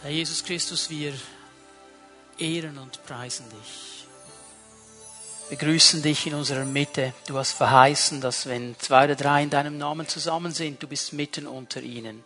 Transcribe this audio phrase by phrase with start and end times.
[0.00, 1.12] Herr Jesus Christus, wir
[2.38, 4.06] ehren und preisen dich.
[5.48, 7.14] Wir grüßen dich in unserer Mitte.
[7.26, 11.14] Du hast verheißen, dass wenn zwei oder drei in deinem Namen zusammen sind, du bist
[11.14, 12.22] mitten unter ihnen.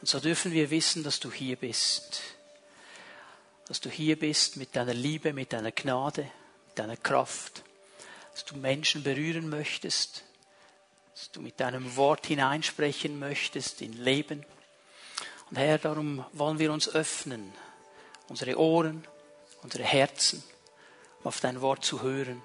[0.00, 2.20] Und so dürfen wir wissen, dass du hier bist.
[3.66, 6.30] Dass du hier bist mit deiner Liebe, mit deiner Gnade,
[6.68, 7.64] mit deiner Kraft.
[8.32, 10.22] Dass du Menschen berühren möchtest.
[11.16, 14.46] Dass du mit deinem Wort hineinsprechen möchtest in Leben.
[15.52, 17.52] Und Herr, darum wollen wir uns öffnen,
[18.30, 19.06] unsere Ohren,
[19.62, 20.42] unsere Herzen,
[21.20, 22.40] um auf dein Wort zu hören.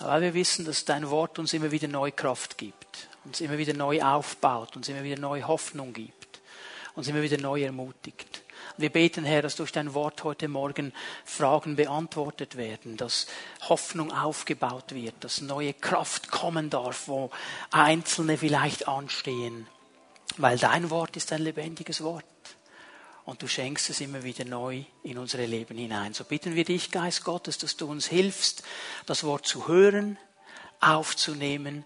[0.00, 3.74] Weil wir wissen, dass dein Wort uns immer wieder neue Kraft gibt, uns immer wieder
[3.74, 6.40] neu aufbaut, uns immer wieder neue Hoffnung gibt,
[6.96, 8.42] uns immer wieder neu ermutigt.
[8.76, 10.92] Wir beten, Herr, dass durch dein Wort heute Morgen
[11.24, 13.28] Fragen beantwortet werden, dass
[13.68, 17.30] Hoffnung aufgebaut wird, dass neue Kraft kommen darf, wo
[17.70, 19.68] Einzelne vielleicht anstehen
[20.42, 22.24] weil dein Wort ist ein lebendiges Wort.
[23.24, 26.14] Und du schenkst es immer wieder neu in unsere Leben hinein.
[26.14, 28.62] So bitten wir dich, Geist Gottes, dass du uns hilfst,
[29.06, 30.18] das Wort zu hören,
[30.80, 31.84] aufzunehmen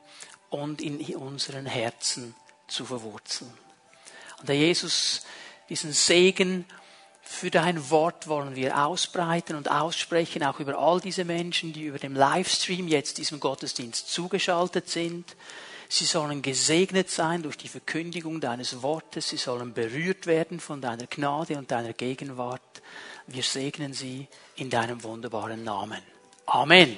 [0.50, 2.34] und in unseren Herzen
[2.68, 3.52] zu verwurzeln.
[4.40, 5.22] Und Herr Jesus,
[5.68, 6.64] diesen Segen
[7.22, 11.98] für dein Wort wollen wir ausbreiten und aussprechen, auch über all diese Menschen, die über
[11.98, 15.34] dem Livestream jetzt diesem Gottesdienst zugeschaltet sind.
[15.88, 19.28] Sie sollen gesegnet sein durch die Verkündigung deines Wortes.
[19.28, 22.82] Sie sollen berührt werden von deiner Gnade und deiner Gegenwart.
[23.26, 24.26] Wir segnen sie
[24.56, 26.02] in deinem wunderbaren Namen.
[26.46, 26.96] Amen.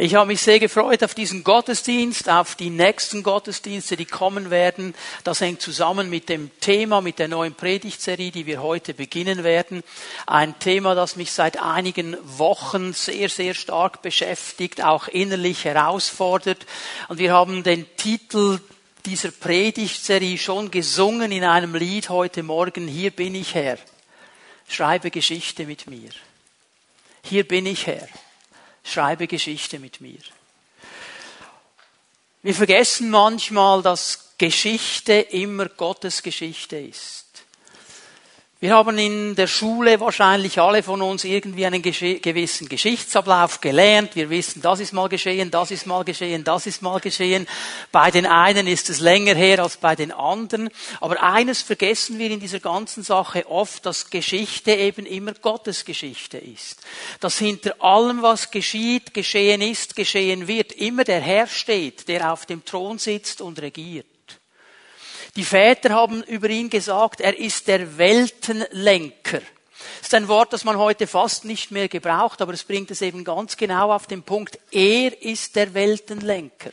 [0.00, 4.94] Ich habe mich sehr gefreut auf diesen Gottesdienst, auf die nächsten Gottesdienste, die kommen werden.
[5.24, 9.82] Das hängt zusammen mit dem Thema, mit der neuen Predigtserie, die wir heute beginnen werden.
[10.24, 16.64] Ein Thema, das mich seit einigen Wochen sehr, sehr stark beschäftigt, auch innerlich herausfordert.
[17.08, 18.60] Und wir haben den Titel
[19.04, 22.86] dieser Predigtserie schon gesungen in einem Lied heute Morgen.
[22.86, 23.78] Hier bin ich Herr.
[24.68, 26.10] Schreibe Geschichte mit mir.
[27.24, 28.06] Hier bin ich Herr
[28.88, 30.18] schreibe Geschichte mit mir.
[32.42, 37.27] Wir vergessen manchmal, dass Geschichte immer Gottes Geschichte ist.
[38.60, 44.16] Wir haben in der Schule wahrscheinlich alle von uns irgendwie einen gewissen Geschichtsablauf gelernt.
[44.16, 47.46] Wir wissen, das ist mal geschehen, das ist mal geschehen, das ist mal geschehen.
[47.92, 50.70] Bei den einen ist es länger her als bei den anderen.
[51.00, 56.38] Aber eines vergessen wir in dieser ganzen Sache oft, dass Geschichte eben immer Gottes Geschichte
[56.38, 56.80] ist.
[57.20, 62.44] Dass hinter allem, was geschieht, geschehen ist, geschehen wird, immer der Herr steht, der auf
[62.44, 64.17] dem Thron sitzt und regiert.
[65.36, 69.40] Die Väter haben über ihn gesagt, er ist der Weltenlenker.
[69.98, 73.02] Das ist ein Wort, das man heute fast nicht mehr gebraucht, aber es bringt es
[73.02, 74.58] eben ganz genau auf den Punkt.
[74.70, 76.70] Er ist der Weltenlenker.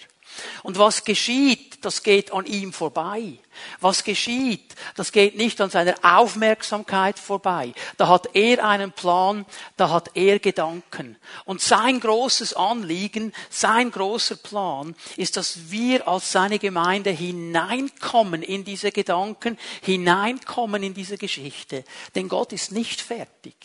[0.63, 3.37] Und was geschieht, das geht an ihm vorbei.
[3.79, 7.73] Was geschieht, das geht nicht an seiner Aufmerksamkeit vorbei.
[7.97, 9.45] Da hat er einen Plan,
[9.77, 11.17] da hat er Gedanken.
[11.45, 18.63] Und sein großes Anliegen, sein großer Plan ist, dass wir als seine Gemeinde hineinkommen in
[18.63, 21.83] diese Gedanken, hineinkommen in diese Geschichte.
[22.15, 23.55] Denn Gott ist nicht fertig.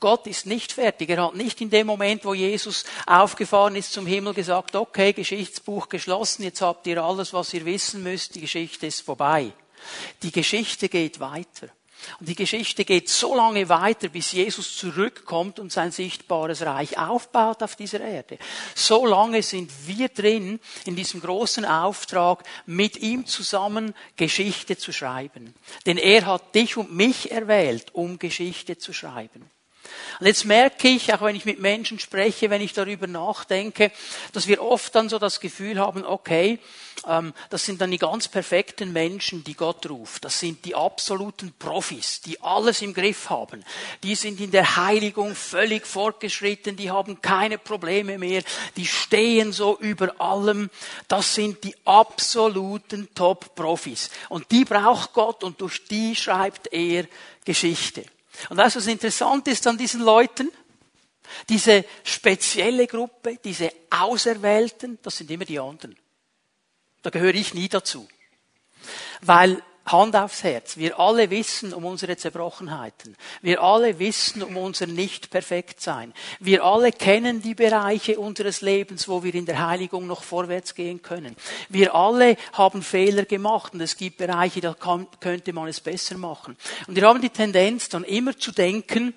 [0.00, 1.10] Gott ist nicht fertig.
[1.10, 5.88] Er hat nicht in dem Moment, wo Jesus aufgefahren ist zum Himmel, gesagt, okay, Geschichtsbuch
[5.88, 9.33] geschlossen, jetzt habt ihr alles, was ihr wissen müsst, die Geschichte ist vorbei.
[10.22, 11.68] Die Geschichte geht weiter.
[12.20, 17.62] Und die Geschichte geht so lange weiter, bis Jesus zurückkommt und sein sichtbares Reich aufbaut
[17.62, 18.38] auf dieser Erde.
[18.74, 25.54] So lange sind wir drin in diesem großen Auftrag, mit ihm zusammen Geschichte zu schreiben.
[25.86, 29.50] Denn er hat dich und mich erwählt, um Geschichte zu schreiben.
[30.20, 33.92] Und jetzt merke ich, auch wenn ich mit Menschen spreche, wenn ich darüber nachdenke,
[34.32, 36.58] dass wir oft dann so das Gefühl haben, okay,
[37.06, 40.24] ähm, das sind dann die ganz perfekten Menschen, die Gott ruft.
[40.24, 43.64] Das sind die absoluten Profis, die alles im Griff haben.
[44.02, 48.42] Die sind in der Heiligung völlig fortgeschritten, die haben keine Probleme mehr,
[48.76, 50.70] die stehen so über allem.
[51.08, 54.10] Das sind die absoluten Top-Profis.
[54.28, 57.06] Und die braucht Gott und durch die schreibt er
[57.44, 58.04] Geschichte.
[58.48, 60.50] Und weißt was interessant ist an diesen Leuten?
[61.48, 65.96] Diese spezielle Gruppe, diese Auserwählten, das sind immer die anderen.
[67.02, 68.08] Da gehöre ich nie dazu.
[69.20, 70.76] Weil Hand aufs Herz.
[70.76, 73.16] Wir alle wissen um unsere Zerbrochenheiten.
[73.42, 76.14] Wir alle wissen um unser Nicht-Perfekt-Sein.
[76.40, 81.02] Wir alle kennen die Bereiche unseres Lebens, wo wir in der Heiligung noch vorwärts gehen
[81.02, 81.36] können.
[81.68, 84.74] Wir alle haben Fehler gemacht und es gibt Bereiche, da
[85.20, 86.56] könnte man es besser machen.
[86.86, 89.12] Und wir haben die Tendenz dann immer zu denken,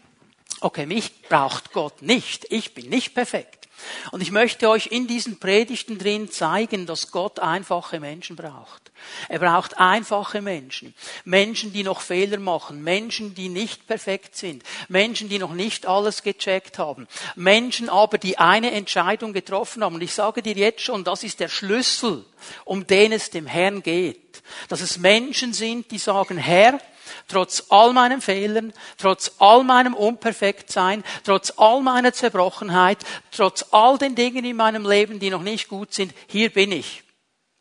[0.60, 2.46] okay, mich braucht Gott nicht.
[2.50, 3.67] Ich bin nicht perfekt.
[4.12, 8.92] Und ich möchte euch in diesen Predigten drin zeigen, dass Gott einfache Menschen braucht.
[9.30, 10.94] Er braucht einfache Menschen.
[11.26, 12.84] Menschen, die noch Fehler machen.
[12.84, 14.64] Menschen, die nicht perfekt sind.
[14.88, 17.08] Menschen, die noch nicht alles gecheckt haben.
[17.36, 19.96] Menschen aber, die eine Entscheidung getroffen haben.
[19.96, 22.26] Und ich sage dir jetzt schon, das ist der Schlüssel,
[22.66, 24.42] um den es dem Herrn geht.
[24.70, 26.80] Dass es Menschen sind, die sagen, Herr,
[27.28, 33.00] trotz all meinen Fehlern, trotz all meinem Unperfektsein, trotz all meiner Zerbrochenheit,
[33.32, 37.04] trotz all den Dingen in meinem Leben, die noch nicht gut sind, hier bin ich.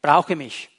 [0.02, 0.70] Brauche mich.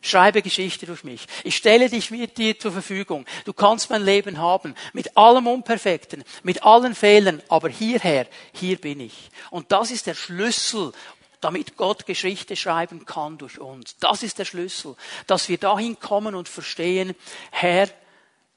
[0.00, 1.26] Schreibe Geschichte durch mich.
[1.42, 3.26] Ich stelle dich mit dir zur Verfügung.
[3.44, 4.74] Du kannst mein Leben haben.
[4.92, 7.42] Mit allem Unperfekten, mit allen Fehlern.
[7.48, 9.30] Aber hierher, hier bin ich.
[9.50, 10.92] Und das ist der Schlüssel,
[11.40, 13.96] damit Gott Geschichte schreiben kann durch uns.
[13.98, 14.96] Das ist der Schlüssel.
[15.26, 17.14] Dass wir dahin kommen und verstehen,
[17.50, 17.88] Herr,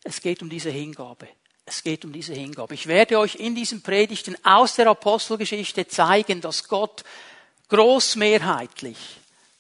[0.04, 1.28] es geht um diese Hingabe.
[1.66, 2.74] Es geht um diese Hingabe.
[2.74, 7.04] Ich werde euch in diesen Predigten aus der Apostelgeschichte zeigen, dass Gott
[7.70, 8.98] großmehrheitlich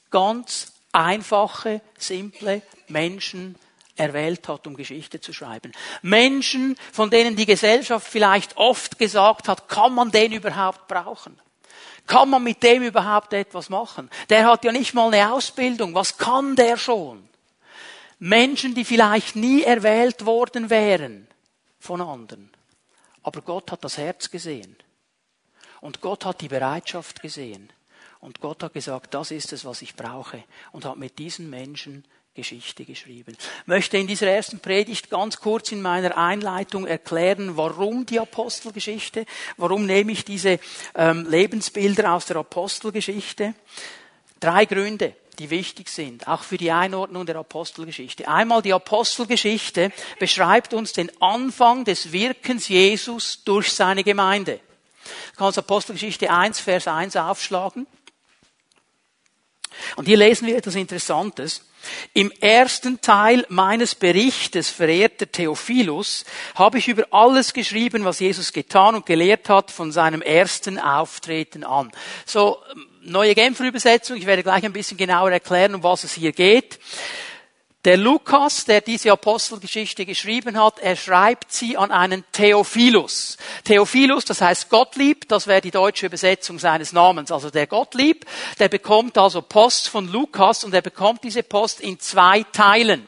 [0.09, 3.56] ganz einfache, simple Menschen
[3.95, 5.71] erwählt hat, um Geschichte zu schreiben.
[6.01, 11.39] Menschen, von denen die Gesellschaft vielleicht oft gesagt hat, kann man den überhaupt brauchen?
[12.07, 14.09] Kann man mit dem überhaupt etwas machen?
[14.30, 15.94] Der hat ja nicht mal eine Ausbildung.
[15.95, 17.27] Was kann der schon?
[18.19, 21.27] Menschen, die vielleicht nie erwählt worden wären
[21.80, 22.51] von anderen.
[23.24, 24.75] Aber Gott hat das Herz gesehen.
[25.80, 27.71] Und Gott hat die Bereitschaft gesehen.
[28.19, 30.44] Und Gott hat gesagt, das ist es, was ich brauche.
[30.71, 33.35] Und hat mit diesen Menschen Geschichte geschrieben.
[33.37, 39.25] Ich möchte in dieser ersten Predigt ganz kurz in meiner Einleitung erklären, warum die Apostelgeschichte,
[39.57, 40.59] warum nehme ich diese
[40.95, 43.53] ähm, Lebensbilder aus der Apostelgeschichte.
[44.39, 48.27] Drei Gründe die wichtig sind, auch für die Einordnung der Apostelgeschichte.
[48.27, 54.59] Einmal die Apostelgeschichte beschreibt uns den Anfang des Wirkens Jesus durch seine Gemeinde.
[55.31, 57.87] Du kannst Apostelgeschichte 1, Vers 1 aufschlagen.
[59.95, 61.63] Und hier lesen wir etwas Interessantes.
[62.13, 66.25] Im ersten Teil meines Berichtes, verehrter Theophilus,
[66.55, 71.63] habe ich über alles geschrieben, was Jesus getan und gelehrt hat von seinem ersten Auftreten
[71.63, 71.91] an.
[72.25, 72.57] So,
[73.01, 74.17] neue Genfer Übersetzung.
[74.17, 76.79] Ich werde gleich ein bisschen genauer erklären, um was es hier geht.
[77.83, 83.37] Der Lukas, der diese Apostelgeschichte geschrieben hat, er schreibt sie an einen Theophilus.
[83.63, 87.31] Theophilus, das heißt Gottlieb, das wäre die deutsche Übersetzung seines Namens.
[87.31, 88.27] Also der Gottlieb,
[88.59, 93.07] der bekommt also Post von Lukas und er bekommt diese Post in zwei Teilen.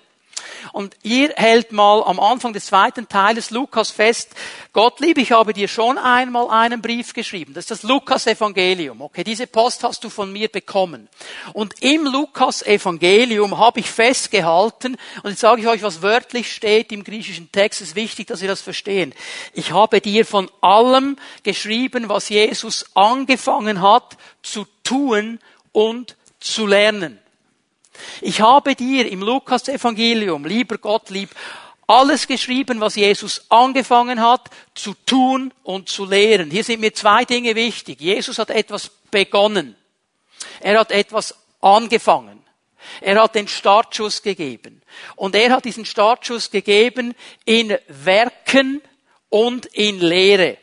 [0.72, 4.31] Und ihr hält mal am Anfang des zweiten Teiles Lukas fest,
[4.74, 7.54] Gottlieb, ich habe dir schon einmal einen Brief geschrieben.
[7.54, 9.01] Das ist das Lukas-Evangelium.
[9.01, 11.10] Okay, diese Post hast du von mir bekommen.
[11.54, 17.04] Und im Lukas-Evangelium habe ich festgehalten, und jetzt sage ich euch, was wörtlich steht im
[17.04, 19.13] griechischen Text, es ist wichtig, dass ihr das verstehen.
[19.54, 25.40] Ich habe dir von allem geschrieben, was Jesus angefangen hat zu tun
[25.72, 27.19] und zu lernen.
[28.22, 31.30] Ich habe dir im Lukas-Evangelium, lieber Gott, lieb,
[31.88, 36.50] alles geschrieben, was Jesus angefangen hat, zu tun und zu lehren.
[36.50, 38.00] Hier sind mir zwei Dinge wichtig.
[38.00, 39.75] Jesus hat etwas begonnen.
[40.60, 42.44] Er hat etwas angefangen.
[43.01, 44.81] Er hat den Startschuss gegeben.
[45.16, 48.81] Und er hat diesen Startschuss gegeben in Werken
[49.30, 50.57] und in Lehre.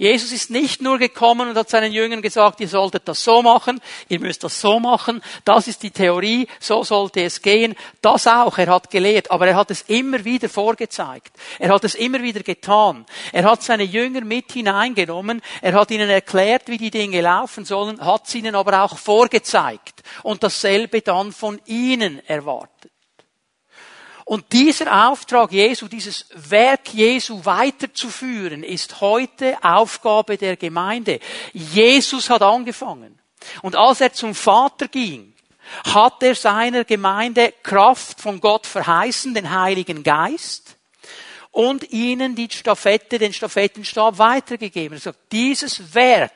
[0.00, 3.82] Jesus ist nicht nur gekommen und hat seinen Jüngern gesagt, ihr solltet das so machen,
[4.08, 7.76] ihr müsst das so machen, das ist die Theorie, so sollte es gehen.
[8.00, 11.36] Das auch, er hat gelehrt, aber er hat es immer wieder vorgezeigt.
[11.58, 13.04] Er hat es immer wieder getan.
[13.30, 18.02] Er hat seine Jünger mit hineingenommen, er hat ihnen erklärt, wie die Dinge laufen sollen,
[18.02, 22.89] hat sie ihnen aber auch vorgezeigt und dasselbe dann von ihnen erwartet.
[24.30, 31.18] Und dieser Auftrag Jesu, dieses Werk Jesu weiterzuführen, ist heute Aufgabe der Gemeinde.
[31.52, 33.18] Jesus hat angefangen.
[33.60, 35.34] Und als er zum Vater ging,
[35.92, 40.76] hat er seiner Gemeinde Kraft von Gott verheißen, den Heiligen Geist,
[41.50, 44.96] und ihnen die Stafette, den Stafettenstab weitergegeben.
[44.98, 46.30] Er sagt, dieses Werk,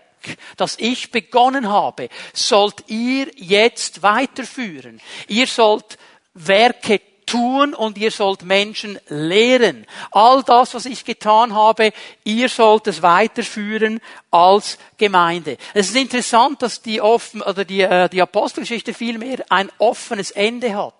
[0.56, 5.00] das ich begonnen habe, sollt ihr jetzt weiterführen.
[5.28, 5.96] Ihr sollt
[6.34, 9.86] Werke tun und ihr sollt Menschen lehren.
[10.10, 11.92] All das, was ich getan habe,
[12.24, 14.00] ihr sollt es weiterführen
[14.30, 15.56] als Gemeinde.
[15.74, 20.74] Es ist interessant, dass die, offen, oder die, äh, die Apostelgeschichte vielmehr ein offenes Ende
[20.74, 20.94] hat.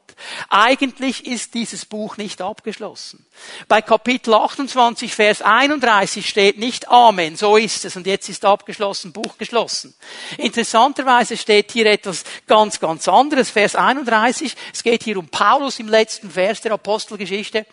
[0.48, 3.24] Eigentlich ist dieses Buch nicht abgeschlossen.
[3.68, 9.12] Bei Kapitel 28, Vers 31 steht nicht Amen, so ist es und jetzt ist abgeschlossen,
[9.12, 9.94] Buch geschlossen.
[10.38, 14.54] Interessanterweise steht hier etwas ganz, ganz anderes, Vers 31.
[14.72, 17.66] Es geht hier um Paulus im letzten Vers der Apostelgeschichte.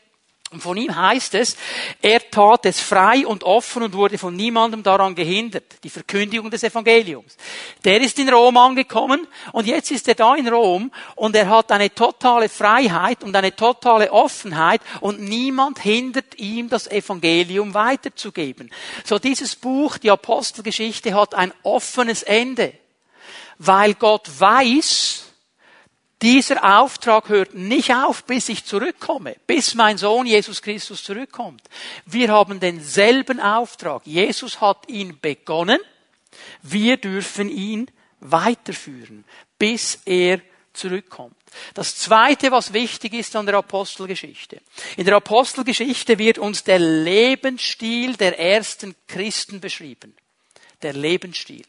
[0.52, 1.56] Und von ihm heißt es,
[2.02, 5.64] er tat es frei und offen und wurde von niemandem daran gehindert.
[5.82, 7.38] Die Verkündigung des Evangeliums.
[7.86, 11.72] Der ist in Rom angekommen und jetzt ist er da in Rom und er hat
[11.72, 18.72] eine totale Freiheit und eine totale Offenheit und niemand hindert ihm, das Evangelium weiterzugeben.
[19.06, 22.74] So dieses Buch, die Apostelgeschichte, hat ein offenes Ende,
[23.58, 25.21] weil Gott weiß,
[26.22, 31.64] dieser Auftrag hört nicht auf, bis ich zurückkomme, bis mein Sohn Jesus Christus zurückkommt.
[32.06, 34.06] Wir haben denselben Auftrag.
[34.06, 35.80] Jesus hat ihn begonnen.
[36.62, 39.26] Wir dürfen ihn weiterführen,
[39.58, 40.42] bis er
[40.74, 41.36] zurückkommt.
[41.74, 44.62] Das zweite, was wichtig ist an der Apostelgeschichte.
[44.96, 50.16] In der Apostelgeschichte wird uns der Lebensstil der ersten Christen beschrieben.
[50.82, 51.66] Der Lebensstil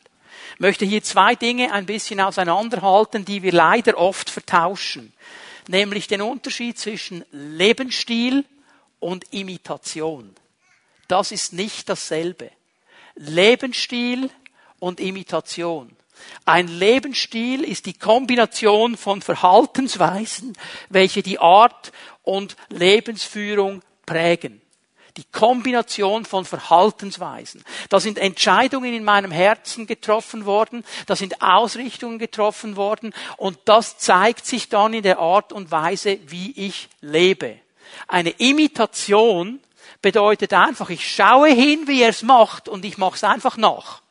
[0.59, 5.13] möchte hier zwei Dinge ein bisschen auseinanderhalten, die wir leider oft vertauschen.
[5.69, 8.45] Nämlich den Unterschied zwischen Lebensstil
[9.01, 10.35] und Imitation.
[11.09, 12.51] Das ist nicht dasselbe.
[13.17, 14.31] Lebensstil
[14.79, 15.95] und Imitation.
[16.47, 20.57] Ein Lebensstil ist die Kombination von Verhaltensweisen,
[20.89, 21.93] welche die Art
[22.23, 24.62] und Lebensführung prägen.
[25.17, 27.63] Die Kombination von Verhaltensweisen.
[27.91, 33.99] Da sind Entscheidungen in meinem Herzen getroffen worden, da sind Ausrichtungen getroffen worden und das
[33.99, 37.59] zeigt sich dann in der Art und Weise, wie ich lebe.
[38.09, 39.61] Eine Imitation
[40.01, 44.03] bedeutet einfach, ich schaue hin, wie er es macht und ich mache es einfach nach.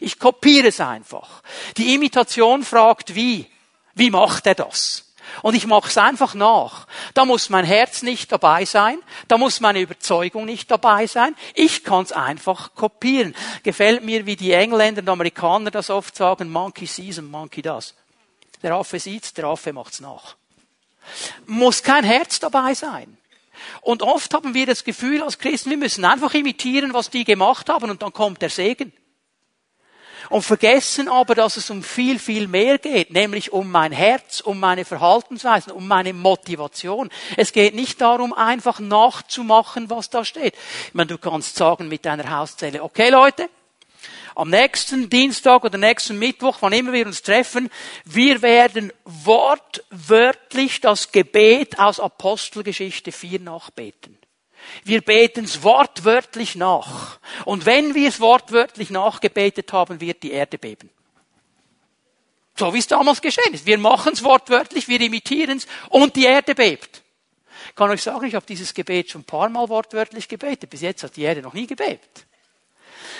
[0.00, 1.42] Ich kopiere es einfach.
[1.76, 3.46] Die Imitation fragt wie.
[3.94, 5.13] Wie macht er das?
[5.42, 6.86] Und ich mache es einfach nach.
[7.14, 11.34] Da muss mein Herz nicht dabei sein, da muss meine Überzeugung nicht dabei sein.
[11.54, 13.34] Ich kann es einfach kopieren.
[13.62, 17.94] Gefällt mir, wie die Engländer und Amerikaner das oft sagen, Monkey sees and Monkey does.
[18.62, 20.36] Der Affe sieht's, der Affe macht's nach.
[21.46, 23.18] Muss kein Herz dabei sein.
[23.82, 27.68] Und oft haben wir das Gefühl als Christen, wir müssen einfach imitieren, was die gemacht
[27.68, 28.92] haben und dann kommt der Segen
[30.30, 34.60] und vergessen aber, dass es um viel, viel mehr geht, nämlich um mein Herz, um
[34.60, 37.10] meine Verhaltensweisen, um meine Motivation.
[37.36, 40.54] Es geht nicht darum, einfach nachzumachen, was da steht.
[40.88, 43.48] Ich meine, du kannst sagen mit deiner Hauszelle, okay Leute,
[44.34, 47.70] am nächsten Dienstag oder nächsten Mittwoch, wann immer wir uns treffen,
[48.04, 54.18] wir werden wortwörtlich das Gebet aus Apostelgeschichte 4 nachbeten.
[54.84, 57.18] Wir beten es wortwörtlich nach.
[57.44, 60.90] Und wenn wir es wortwörtlich nachgebetet haben, wird die Erde beben.
[62.56, 63.66] So wie es damals geschehen ist.
[63.66, 67.02] Wir machen es wortwörtlich, wir imitieren es und die Erde bebt.
[67.68, 70.70] Ich kann euch sagen, ich habe dieses Gebet schon ein paar Mal wortwörtlich gebetet.
[70.70, 72.26] Bis jetzt hat die Erde noch nie gebebt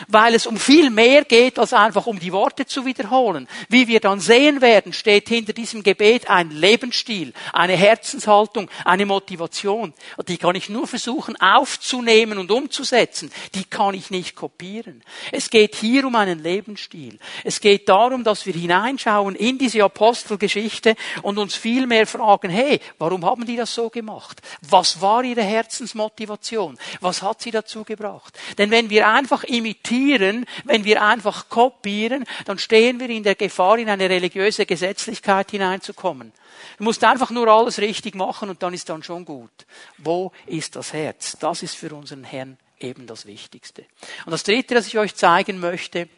[0.09, 3.49] weil es um viel mehr geht, als einfach um die Worte zu wiederholen.
[3.69, 9.95] Wie wir dann sehen werden, steht hinter diesem Gebet ein Lebensstil, eine Herzenshaltung, eine Motivation.
[10.29, 13.31] Die kann ich nur versuchen aufzunehmen und umzusetzen.
[13.55, 15.03] Die kann ich nicht kopieren.
[15.33, 17.19] Es geht hier um einen Lebensstil.
[17.45, 22.81] Es geht darum, dass wir hineinschauen in diese Apostelgeschichte und uns viel mehr fragen, hey,
[22.99, 24.41] warum haben die das so gemacht?
[24.63, 26.79] Was war ihre Herzensmotivation?
[27.01, 28.39] Was hat sie dazu gebracht?
[28.59, 33.35] Denn wenn wir einfach imitieren, imitieren, wenn wir einfach kopieren, dann stehen wir in der
[33.35, 36.33] Gefahr, in eine religiöse Gesetzlichkeit hineinzukommen.
[36.79, 39.67] Du musst einfach nur alles richtig machen und dann ist dann schon gut.
[39.99, 41.37] Wo ist das Herz?
[41.39, 43.85] Das ist für unseren Herrn eben das Wichtigste.
[44.25, 46.09] Und das Dritte, das ich euch zeigen möchte,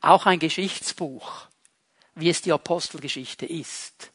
[0.00, 1.46] auch ein Geschichtsbuch,
[2.14, 4.12] wie es die Apostelgeschichte ist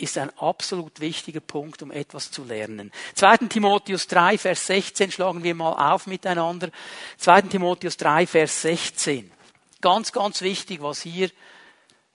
[0.00, 2.90] ist ein absolut wichtiger Punkt, um etwas zu lernen.
[3.14, 3.36] 2.
[3.48, 6.70] Timotheus 3, Vers 16 schlagen wir mal auf miteinander.
[7.18, 7.42] 2.
[7.42, 9.30] Timotheus 3, Vers 16.
[9.80, 11.30] Ganz, ganz wichtig, was hier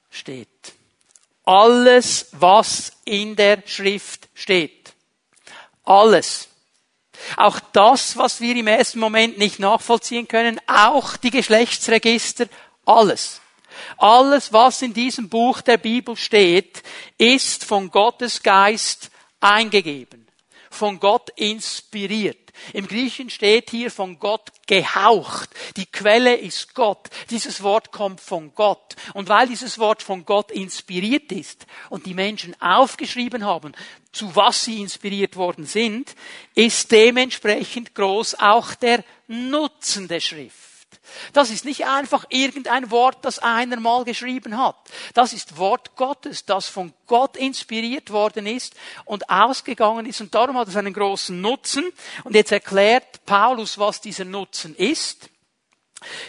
[0.10, 0.74] steht.
[1.44, 4.94] Alles, was in der Schrift steht.
[5.84, 6.50] Alles.
[7.38, 12.48] Auch das, was wir im ersten Moment nicht nachvollziehen können, auch die Geschlechtsregister,
[12.86, 13.42] alles.
[13.98, 16.84] Alles, was in diesem Buch der Bibel steht,
[17.18, 20.28] ist von Gottes Geist eingegeben,
[20.70, 22.46] von Gott inspiriert.
[22.74, 25.50] Im Griechen steht hier von Gott gehaucht.
[25.78, 27.10] Die Quelle ist Gott.
[27.30, 28.96] Dieses Wort kommt von Gott.
[29.14, 33.74] Und weil dieses Wort von Gott inspiriert ist und die Menschen aufgeschrieben haben,
[34.12, 36.16] zu was sie inspiriert worden sind,
[36.54, 40.75] ist dementsprechend groß auch der Nutzen der Schrift.
[41.34, 44.76] Das ist nicht einfach irgendein Wort, das einer mal geschrieben hat.
[45.14, 50.22] Das ist Wort Gottes, das von Gott inspiriert worden ist und ausgegangen ist.
[50.22, 51.86] Und darum hat es einen großen Nutzen.
[52.24, 55.30] Und jetzt erklärt Paulus, was dieser Nutzen ist.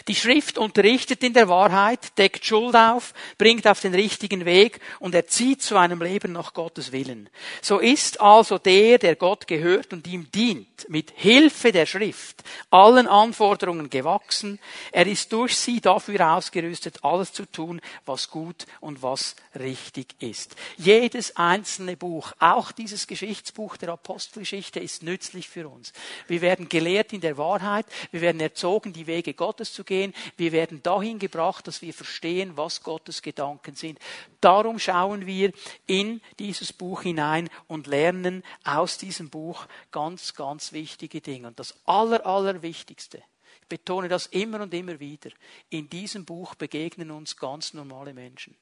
[0.07, 5.15] Die Schrift unterrichtet in der Wahrheit, deckt Schuld auf, bringt auf den richtigen Weg und
[5.15, 7.29] erzieht zu einem Leben nach Gottes Willen.
[7.61, 13.07] So ist also der, der Gott gehört und ihm dient, mit Hilfe der Schrift allen
[13.07, 14.59] Anforderungen gewachsen.
[14.91, 20.55] Er ist durch sie dafür ausgerüstet, alles zu tun, was gut und was richtig ist.
[20.77, 25.93] Jedes einzelne Buch, auch dieses Geschichtsbuch der Apostelgeschichte, ist nützlich für uns.
[26.27, 30.51] Wir werden gelehrt in der Wahrheit, wir werden erzogen, die Wege Gottes zu gehen, wir
[30.51, 33.99] werden dahin gebracht, dass wir verstehen, was Gottes Gedanken sind.
[34.41, 35.51] Darum schauen wir
[35.85, 41.47] in dieses Buch hinein und lernen aus diesem Buch ganz, ganz wichtige Dinge.
[41.47, 43.21] Und das Aller, Allerwichtigste,
[43.61, 45.31] ich betone das immer und immer wieder,
[45.69, 48.55] in diesem Buch begegnen uns ganz normale Menschen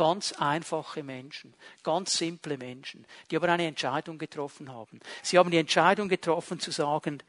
[0.00, 1.52] ganz einfache Menschen,
[1.82, 4.98] ganz simple Menschen, die aber eine Entscheidung getroffen haben.
[5.22, 7.22] Sie haben die Entscheidung getroffen zu sagen,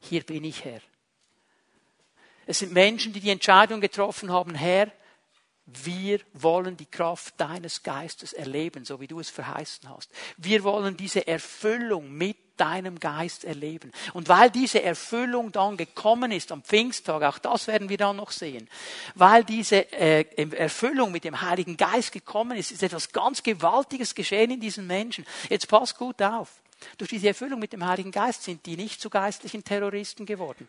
[0.00, 0.80] hier bin ich Herr.
[2.46, 4.90] Es sind Menschen, die die Entscheidung getroffen haben, Herr,
[5.66, 10.10] wir wollen die Kraft deines Geistes erleben, so wie du es verheißen hast.
[10.36, 13.90] Wir wollen diese Erfüllung mit deinem Geist erleben.
[14.12, 18.30] Und weil diese Erfüllung dann gekommen ist am Pfingsttag, auch das werden wir dann noch
[18.30, 18.68] sehen,
[19.14, 24.50] weil diese äh, Erfüllung mit dem Heiligen Geist gekommen ist, ist etwas ganz Gewaltiges geschehen
[24.50, 25.24] in diesen Menschen.
[25.48, 26.50] Jetzt pass gut auf.
[26.98, 30.68] Durch diese Erfüllung mit dem Heiligen Geist sind die nicht zu geistlichen Terroristen geworden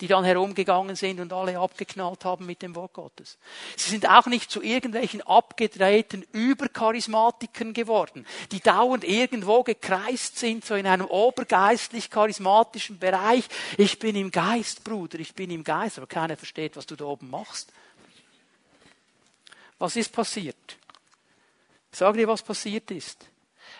[0.00, 3.38] die dann herumgegangen sind und alle abgeknallt haben mit dem Wort Gottes.
[3.76, 10.74] Sie sind auch nicht zu irgendwelchen abgedrehten Übercharismatikern geworden, die dauernd irgendwo gekreist sind, so
[10.74, 13.44] in einem obergeistlich charismatischen Bereich.
[13.76, 17.04] Ich bin im Geist, Bruder, ich bin im Geist, aber keiner versteht, was du da
[17.04, 17.72] oben machst.
[19.78, 20.76] Was ist passiert?
[21.90, 23.26] Ich sage dir, was passiert ist.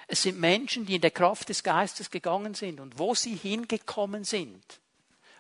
[0.07, 4.25] Es sind Menschen, die in der Kraft des Geistes gegangen sind und wo sie hingekommen
[4.25, 4.81] sind,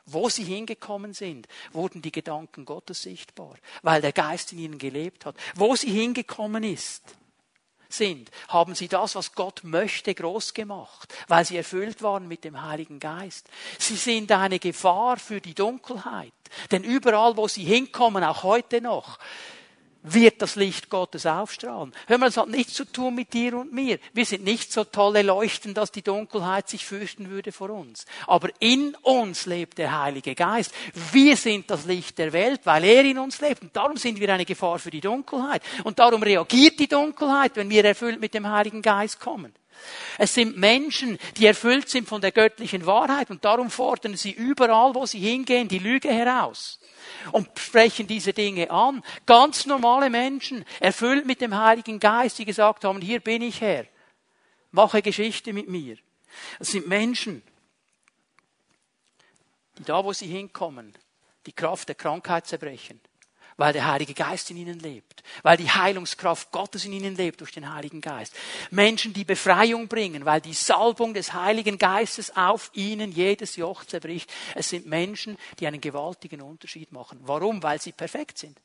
[0.06, 5.26] wo sie hingekommen sind, wurden die Gedanken Gottes sichtbar, weil der Geist in ihnen gelebt
[5.26, 5.36] hat.
[5.54, 7.02] Wo sie hingekommen ist,
[7.88, 12.62] sind, haben sie das, was Gott möchte, groß gemacht, weil sie erfüllt waren mit dem
[12.62, 13.48] Heiligen Geist.
[13.78, 16.32] Sie sind eine Gefahr für die Dunkelheit,
[16.70, 19.18] denn überall, wo sie hinkommen, auch heute noch,
[20.02, 21.92] wird das Licht Gottes aufstrahlen.
[22.06, 23.98] Hör mal, es hat nichts zu tun mit dir und mir.
[24.12, 28.04] Wir sind nicht so tolle Leuchten, dass die Dunkelheit sich fürchten würde vor uns.
[28.26, 30.72] Aber in uns lebt der Heilige Geist.
[31.12, 33.62] Wir sind das Licht der Welt, weil er in uns lebt.
[33.62, 35.62] Und darum sind wir eine Gefahr für die Dunkelheit.
[35.84, 39.54] Und darum reagiert die Dunkelheit, wenn wir erfüllt mit dem Heiligen Geist kommen.
[40.18, 44.94] Es sind Menschen, die erfüllt sind von der göttlichen Wahrheit und darum fordern sie überall,
[44.94, 46.80] wo sie hingehen, die Lüge heraus
[47.32, 49.02] und sprechen diese Dinge an.
[49.26, 53.86] Ganz normale Menschen, erfüllt mit dem Heiligen Geist, die gesagt haben, hier bin ich Herr,
[54.70, 55.96] mache Geschichte mit mir.
[56.58, 57.42] Es sind Menschen,
[59.78, 60.92] die da, wo sie hinkommen,
[61.46, 63.00] die Kraft der Krankheit zerbrechen
[63.56, 67.52] weil der Heilige Geist in ihnen lebt, weil die Heilungskraft Gottes in ihnen lebt durch
[67.52, 68.34] den Heiligen Geist.
[68.70, 74.32] Menschen, die Befreiung bringen, weil die Salbung des Heiligen Geistes auf ihnen jedes Joch zerbricht.
[74.54, 77.20] Es sind Menschen, die einen gewaltigen Unterschied machen.
[77.22, 77.62] Warum?
[77.62, 78.60] Weil sie perfekt sind.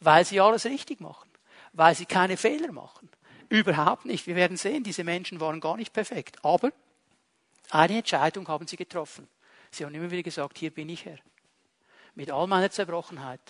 [0.00, 1.30] Weil sie alles richtig machen.
[1.72, 3.08] Weil sie keine Fehler machen.
[3.48, 4.26] Überhaupt nicht.
[4.26, 6.44] Wir werden sehen, diese Menschen waren gar nicht perfekt.
[6.44, 6.72] Aber
[7.70, 9.28] eine Entscheidung haben sie getroffen.
[9.70, 11.18] Sie haben immer wieder gesagt, hier bin ich Herr.
[12.14, 13.40] Mit all meiner Zerbrochenheit,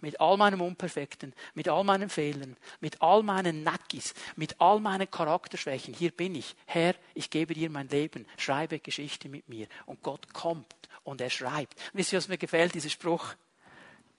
[0.00, 5.10] mit all meinem Unperfekten, mit all meinen Fehlern, mit all meinen Nackis, mit all meinen
[5.10, 5.94] Charakterschwächen.
[5.94, 6.54] Hier bin ich.
[6.66, 8.26] Herr, ich gebe dir mein Leben.
[8.36, 9.66] Schreibe Geschichte mit mir.
[9.86, 11.78] Und Gott kommt und er schreibt.
[11.92, 12.74] Wisst ihr, was mir gefällt?
[12.74, 13.34] Dieser Spruch.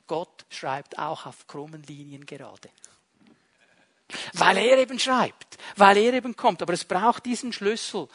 [0.07, 2.69] Gott schreibt auch auf krummen Linien gerade.
[4.33, 6.61] Weil er eben schreibt, weil er eben kommt.
[6.61, 8.07] Aber es braucht diesen Schlüssel.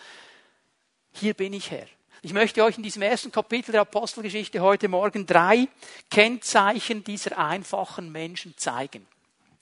[1.13, 1.87] Hier bin ich Herr.
[2.25, 5.69] Ich möchte euch in diesem ersten Kapitel der Apostelgeschichte heute Morgen drei
[6.11, 9.07] Kennzeichen dieser einfachen Menschen zeigen.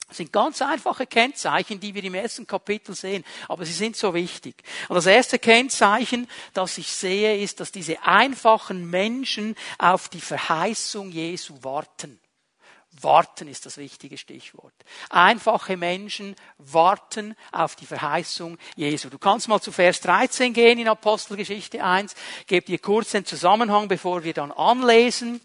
[0.07, 4.13] Das sind ganz einfache Kennzeichen, die wir im ersten Kapitel sehen, aber sie sind so
[4.13, 4.63] wichtig.
[4.87, 11.11] Und das erste Kennzeichen, das ich sehe, ist, dass diese einfachen Menschen auf die Verheißung
[11.11, 12.17] Jesu warten.
[13.01, 14.73] Warten ist das wichtige Stichwort.
[15.09, 19.09] Einfache Menschen warten auf die Verheißung Jesu.
[19.09, 22.15] Du kannst mal zu Vers 13 gehen in Apostelgeschichte 1.
[22.47, 25.41] Gebt dir kurz den Zusammenhang, bevor wir dann anlesen.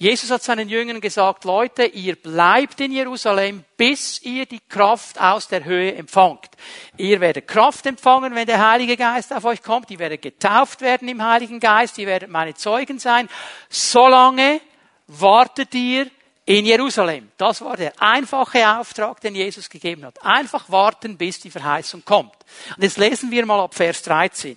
[0.00, 5.48] Jesus hat seinen Jüngern gesagt, Leute, ihr bleibt in Jerusalem, bis ihr die Kraft aus
[5.48, 6.50] der Höhe empfangt.
[6.96, 9.90] Ihr werdet Kraft empfangen, wenn der Heilige Geist auf euch kommt.
[9.90, 11.98] Ihr werdet getauft werden im Heiligen Geist.
[11.98, 13.28] Ihr werdet meine Zeugen sein.
[13.70, 14.60] Solange
[15.08, 16.08] wartet ihr
[16.48, 17.30] in Jerusalem.
[17.36, 20.22] Das war der einfache Auftrag, den Jesus gegeben hat.
[20.24, 22.32] Einfach warten, bis die Verheißung kommt.
[22.74, 24.56] Und jetzt lesen wir mal ab Vers 13.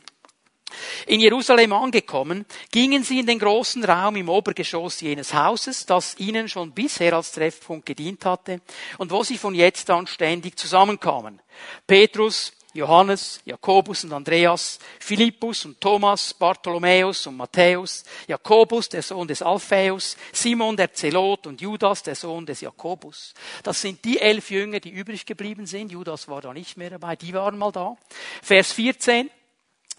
[1.08, 6.48] In Jerusalem angekommen, gingen sie in den großen Raum im Obergeschoss jenes Hauses, das ihnen
[6.48, 8.62] schon bisher als Treffpunkt gedient hatte
[8.98, 11.42] und wo sie von jetzt an ständig zusammenkamen.
[11.88, 19.42] Petrus, Johannes, Jakobus und Andreas, Philippus und Thomas, Bartholomäus und Matthäus, Jakobus, der Sohn des
[19.42, 23.34] Alphaeus, Simon der Zelot und Judas, der Sohn des Jakobus.
[23.64, 25.92] Das sind die elf Jünger, die übrig geblieben sind.
[25.92, 27.98] Judas war da nicht mehr dabei, die waren mal da.
[28.42, 29.30] Vers 14.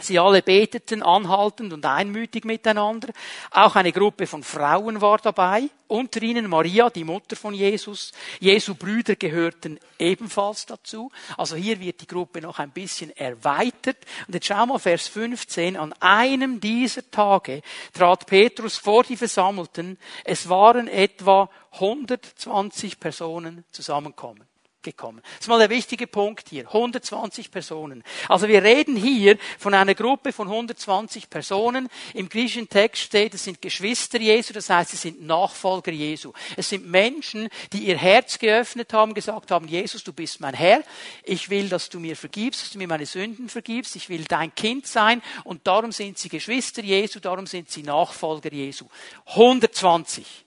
[0.02, 3.12] Sie alle beteten anhaltend und einmütig miteinander.
[3.50, 5.68] Auch eine Gruppe von Frauen war dabei.
[5.88, 8.12] Unter ihnen Maria, die Mutter von Jesus.
[8.40, 11.10] Jesu Brüder gehörten ebenfalls dazu.
[11.36, 13.98] Also hier wird die Gruppe noch ein bisschen erweitert.
[14.26, 15.76] Und jetzt schau mal Vers 15.
[15.76, 17.62] An einem dieser Tage
[17.92, 19.98] trat Petrus vor die Versammelten.
[20.24, 24.51] Es waren etwa 120 Personen zusammenkommen
[24.82, 25.20] gekommen.
[25.22, 26.66] Das ist mal der wichtige Punkt hier.
[26.66, 28.02] 120 Personen.
[28.28, 31.88] Also wir reden hier von einer Gruppe von 120 Personen.
[32.14, 36.32] Im griechischen Text steht, es sind Geschwister Jesu, das heißt, sie sind Nachfolger Jesu.
[36.56, 40.82] Es sind Menschen, die ihr Herz geöffnet haben, gesagt haben, Jesus, du bist mein Herr.
[41.24, 43.96] Ich will, dass du mir vergibst, dass du mir meine Sünden vergibst.
[43.96, 45.22] Ich will dein Kind sein.
[45.44, 48.86] Und darum sind sie Geschwister Jesu, darum sind sie Nachfolger Jesu.
[49.26, 50.44] 120.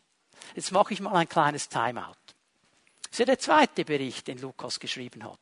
[0.56, 2.25] Jetzt mache ich mal ein kleines Timeout.
[3.16, 5.40] Das ist ja der zweite Bericht, den Lukas geschrieben hat.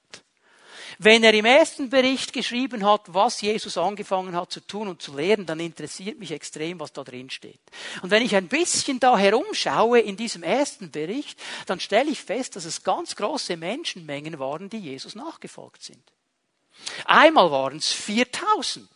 [1.00, 5.18] Wenn er im ersten Bericht geschrieben hat, was Jesus angefangen hat zu tun und zu
[5.18, 7.60] lehren, dann interessiert mich extrem, was da drin steht.
[8.04, 12.56] Und wenn ich ein bisschen da herumschaue in diesem ersten Bericht, dann stelle ich fest,
[12.56, 16.04] dass es ganz große Menschenmengen waren, die Jesus nachgefolgt sind.
[17.06, 18.88] Einmal waren es 4000.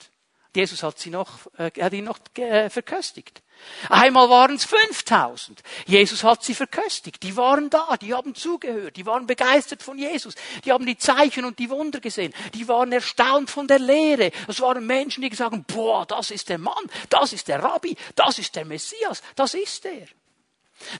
[0.58, 3.44] Jesus hat sie noch, äh, hat ihn noch äh, verköstigt.
[3.90, 5.62] Einmal waren es 5000.
[5.86, 7.22] Jesus hat sie verköstigt.
[7.22, 10.34] Die waren da, die haben zugehört, die waren begeistert von Jesus,
[10.66, 14.32] die haben die Zeichen und die Wunder gesehen, die waren erstaunt von der Lehre.
[14.48, 17.96] Das waren Menschen, die gesagt haben, boah, das ist der Mann, das ist der Rabbi,
[18.16, 20.08] das ist der Messias, das ist er.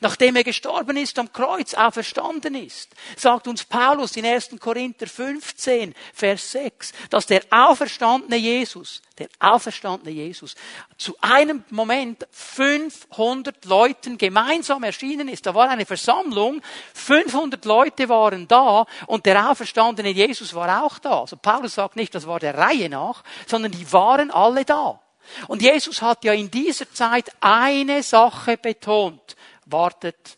[0.02, 4.56] Nachdem er gestorben ist am Kreuz, auferstanden ist, sagt uns Paulus in 1.
[4.60, 10.56] Korinther 15, Vers 6, dass der auferstandene Jesus, der auferstandene Jesus,
[10.98, 15.46] zu einem Moment 500 Leuten gemeinsam erschienen ist.
[15.46, 16.62] Da war eine Versammlung,
[16.94, 21.22] 500 Leute waren da und der auferstandene Jesus war auch da.
[21.22, 25.00] Also Paulus sagt nicht, das war der Reihe nach, sondern die waren alle da.
[25.48, 29.37] Und Jesus hat ja in dieser Zeit eine Sache betont
[29.70, 30.38] wartet,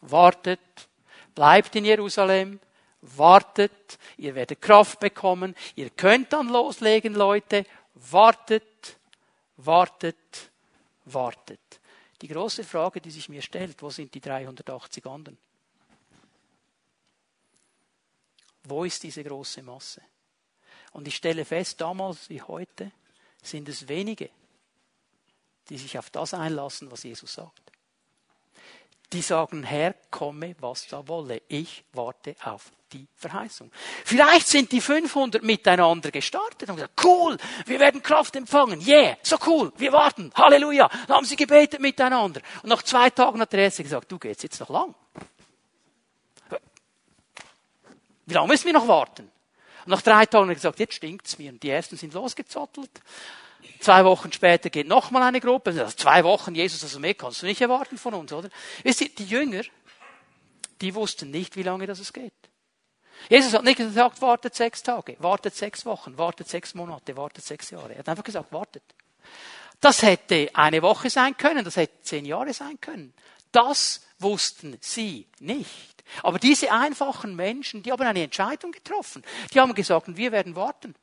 [0.00, 0.88] wartet,
[1.34, 2.60] bleibt in Jerusalem,
[3.00, 7.64] wartet, ihr werdet Kraft bekommen, ihr könnt dann loslegen, Leute,
[7.94, 8.98] wartet,
[9.56, 10.50] wartet,
[11.04, 11.60] wartet.
[12.20, 15.38] Die große Frage, die sich mir stellt, wo sind die 380 anderen?
[18.64, 20.02] Wo ist diese große Masse?
[20.92, 22.90] Und ich stelle fest, damals wie heute
[23.42, 24.30] sind es wenige,
[25.68, 27.68] die sich auf das einlassen, was Jesus sagt
[29.12, 31.42] die sagen, Herr, komme, was da wolle.
[31.48, 33.70] Ich warte auf die Verheißung.
[34.04, 38.80] Vielleicht sind die 500 miteinander gestartet und gesagt, cool, wir werden Kraft empfangen.
[38.86, 40.30] Yeah, so cool, wir warten.
[40.34, 40.88] Halleluja.
[41.06, 42.40] Dann haben sie gebetet miteinander.
[42.62, 44.94] Und nach zwei Tagen hat der Erste gesagt, du gehst jetzt noch lang.
[48.26, 49.30] Wie lange müssen wir noch warten?
[49.84, 51.50] Und nach drei Tagen hat er gesagt, jetzt stinkt's mir.
[51.50, 52.90] Und die Ersten sind losgezottelt.
[53.80, 55.70] Zwei Wochen später geht nochmal eine Gruppe.
[55.70, 58.48] Also zwei Wochen, Jesus, also mehr kannst du nicht erwarten von uns, oder?
[58.82, 59.62] Wisst ihr, die Jünger,
[60.80, 62.32] die wussten nicht, wie lange das es geht.
[63.28, 67.70] Jesus hat nicht gesagt, wartet sechs Tage, wartet sechs Wochen, wartet sechs Monate, wartet sechs
[67.70, 67.92] Jahre.
[67.92, 68.82] Er hat einfach gesagt, wartet.
[69.80, 73.12] Das hätte eine Woche sein können, das hätte zehn Jahre sein können.
[73.52, 76.04] Das wussten sie nicht.
[76.22, 79.22] Aber diese einfachen Menschen, die haben eine Entscheidung getroffen.
[79.52, 80.94] Die haben gesagt, wir werden warten.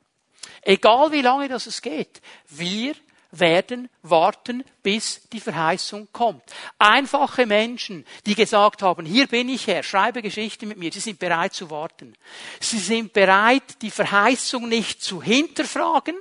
[0.62, 2.96] Egal wie lange das es geht, wir
[3.40, 6.44] werden warten, bis die Verheißung kommt.
[6.80, 11.20] Einfache Menschen, die gesagt haben, hier bin ich Herr, schreibe Geschichte mit mir, sie sind
[11.20, 12.14] bereit zu warten.
[12.60, 16.16] Sie sind bereit, die Verheißung nicht zu hinterfragen,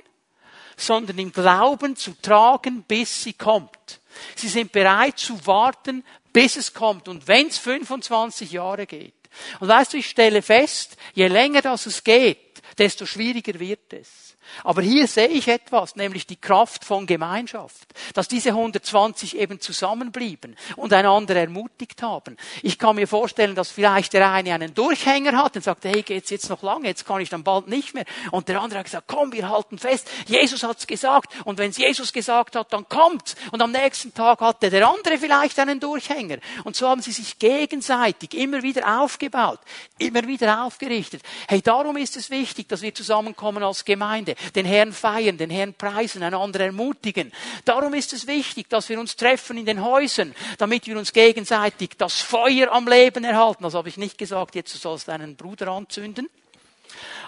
[0.77, 4.01] sondern im Glauben zu tragen, bis sie kommt.
[4.35, 7.07] Sie sind bereit zu warten, bis es kommt.
[7.07, 9.13] Und wenn es 25 Jahre geht.
[9.59, 14.24] Und weißt du, ich stelle fest, je länger das es geht, desto schwieriger wird es.
[14.63, 20.55] Aber hier sehe ich etwas, nämlich die Kraft von Gemeinschaft, dass diese 120 eben zusammenblieben
[20.75, 22.37] und einander ermutigt haben.
[22.61, 26.29] Ich kann mir vorstellen, dass vielleicht der eine einen Durchhänger hat und sagt, hey, geht's
[26.29, 28.05] jetzt noch lange, jetzt kann ich dann bald nicht mehr.
[28.31, 31.77] Und der andere hat gesagt, komm, wir halten fest, Jesus hat's gesagt und wenn es
[31.77, 33.35] Jesus gesagt hat, dann kommt's.
[33.51, 36.37] Und am nächsten Tag hatte der andere vielleicht einen Durchhänger.
[36.63, 39.59] Und so haben sie sich gegenseitig immer wieder aufgebaut,
[39.97, 41.21] immer wieder aufgerichtet.
[41.47, 45.73] Hey, darum ist es wichtig, dass wir zusammenkommen als Gemeinde Den Herrn feiern, den Herrn
[45.73, 47.31] preisen, einander ermutigen.
[47.65, 51.91] Darum ist es wichtig, dass wir uns treffen in den Häusern, damit wir uns gegenseitig
[51.97, 53.63] das Feuer am Leben erhalten.
[53.63, 56.29] Das habe ich nicht gesagt, jetzt sollst du deinen Bruder anzünden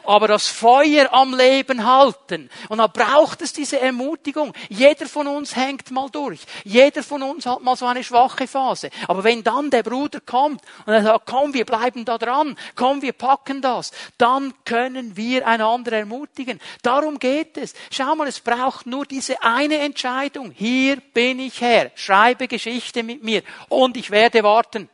[0.04, 2.50] aber das Feuer am Leben halten.
[2.70, 4.54] Und da braucht es diese Ermutigung.
[4.70, 6.40] Jeder von uns hängt mal durch.
[6.64, 8.90] Jeder von uns hat mal so eine schwache Phase.
[9.08, 13.02] Aber wenn dann der Bruder kommt und er sagt, komm, wir bleiben da dran, komm,
[13.02, 16.60] wir packen das, dann können wir einander ermutigen.
[16.82, 17.74] Darum geht es.
[17.92, 20.52] Schau mal, es braucht nur diese eine Entscheidung.
[20.52, 21.92] Hier bin ich Herr.
[21.96, 24.90] Schreibe Geschichte mit mir und ich werde warten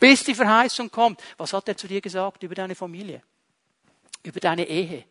[0.00, 1.20] bis die Verheißung kommt.
[1.36, 3.22] Was hat er zu dir gesagt über deine Familie?
[4.22, 5.04] Über deine Ehe,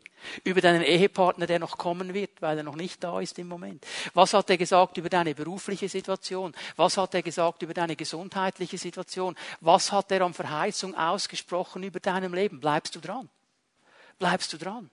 [0.44, 3.86] über deinen Ehepartner, der noch kommen wird, weil er noch nicht da ist im Moment.
[4.14, 6.54] Was hat er gesagt über deine berufliche Situation?
[6.76, 9.36] Was hat er gesagt über deine gesundheitliche Situation?
[9.62, 12.60] Was hat er an Verheißung ausgesprochen über deinem Leben?
[12.60, 13.30] Bleibst du dran?
[14.18, 14.90] Bleibst du dran?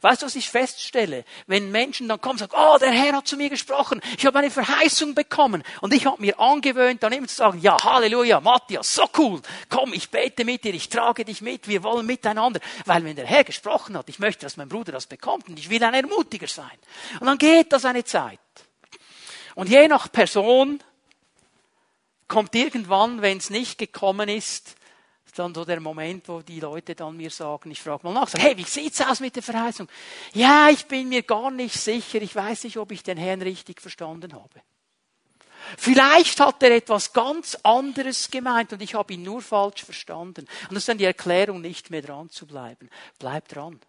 [0.00, 1.24] Weißt du, was ich feststelle?
[1.46, 4.38] Wenn Menschen dann kommen und sagen, oh, der Herr hat zu mir gesprochen, ich habe
[4.38, 8.94] eine Verheißung bekommen und ich habe mir angewöhnt, dann immer zu sagen, ja, Halleluja, Matthias,
[8.94, 12.60] so cool, komm, ich bete mit dir, ich trage dich mit, wir wollen miteinander.
[12.86, 15.70] Weil wenn der Herr gesprochen hat, ich möchte, dass mein Bruder das bekommt und ich
[15.70, 16.78] will ein Ermutiger sein.
[17.20, 18.38] Und dann geht das eine Zeit.
[19.54, 20.82] Und je nach Person
[22.28, 24.76] kommt irgendwann, wenn es nicht gekommen ist,
[25.38, 28.44] dann so der Moment, wo die Leute dann mir sagen, ich frage mal nach, sage,
[28.44, 29.88] hey, wie sieht's aus mit der Verheißung?
[30.34, 33.80] Ja, ich bin mir gar nicht sicher, ich weiß nicht, ob ich den Herrn richtig
[33.80, 34.62] verstanden habe.
[35.78, 40.46] Vielleicht hat er etwas ganz anderes gemeint und ich habe ihn nur falsch verstanden.
[40.62, 42.90] Und das ist dann die Erklärung, nicht mehr dran zu bleiben.
[43.18, 43.80] Bleib dran.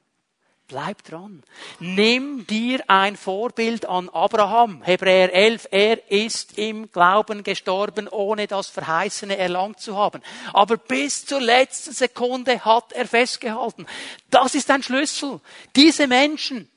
[0.67, 1.43] Bleib dran.
[1.79, 4.81] Nimm dir ein Vorbild an Abraham.
[4.81, 5.67] Hebräer 11.
[5.71, 10.21] Er ist im Glauben gestorben, ohne das Verheißene erlangt zu haben.
[10.53, 13.85] Aber bis zur letzten Sekunde hat er festgehalten.
[14.29, 15.41] Das ist ein Schlüssel.
[15.75, 16.69] Diese Menschen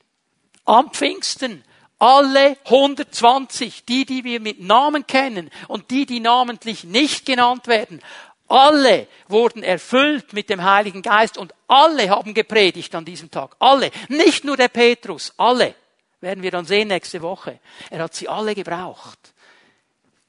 [0.65, 1.63] am Pfingsten,
[1.97, 8.01] alle 120, die, die wir mit Namen kennen und die, die namentlich nicht genannt werden,
[8.47, 13.55] alle wurden erfüllt mit dem Heiligen Geist und alle haben gepredigt an diesem Tag.
[13.59, 13.91] Alle.
[14.07, 15.33] Nicht nur der Petrus.
[15.37, 15.75] Alle.
[16.21, 17.59] Werden wir dann sehen nächste Woche.
[17.89, 19.33] Er hat sie alle gebraucht,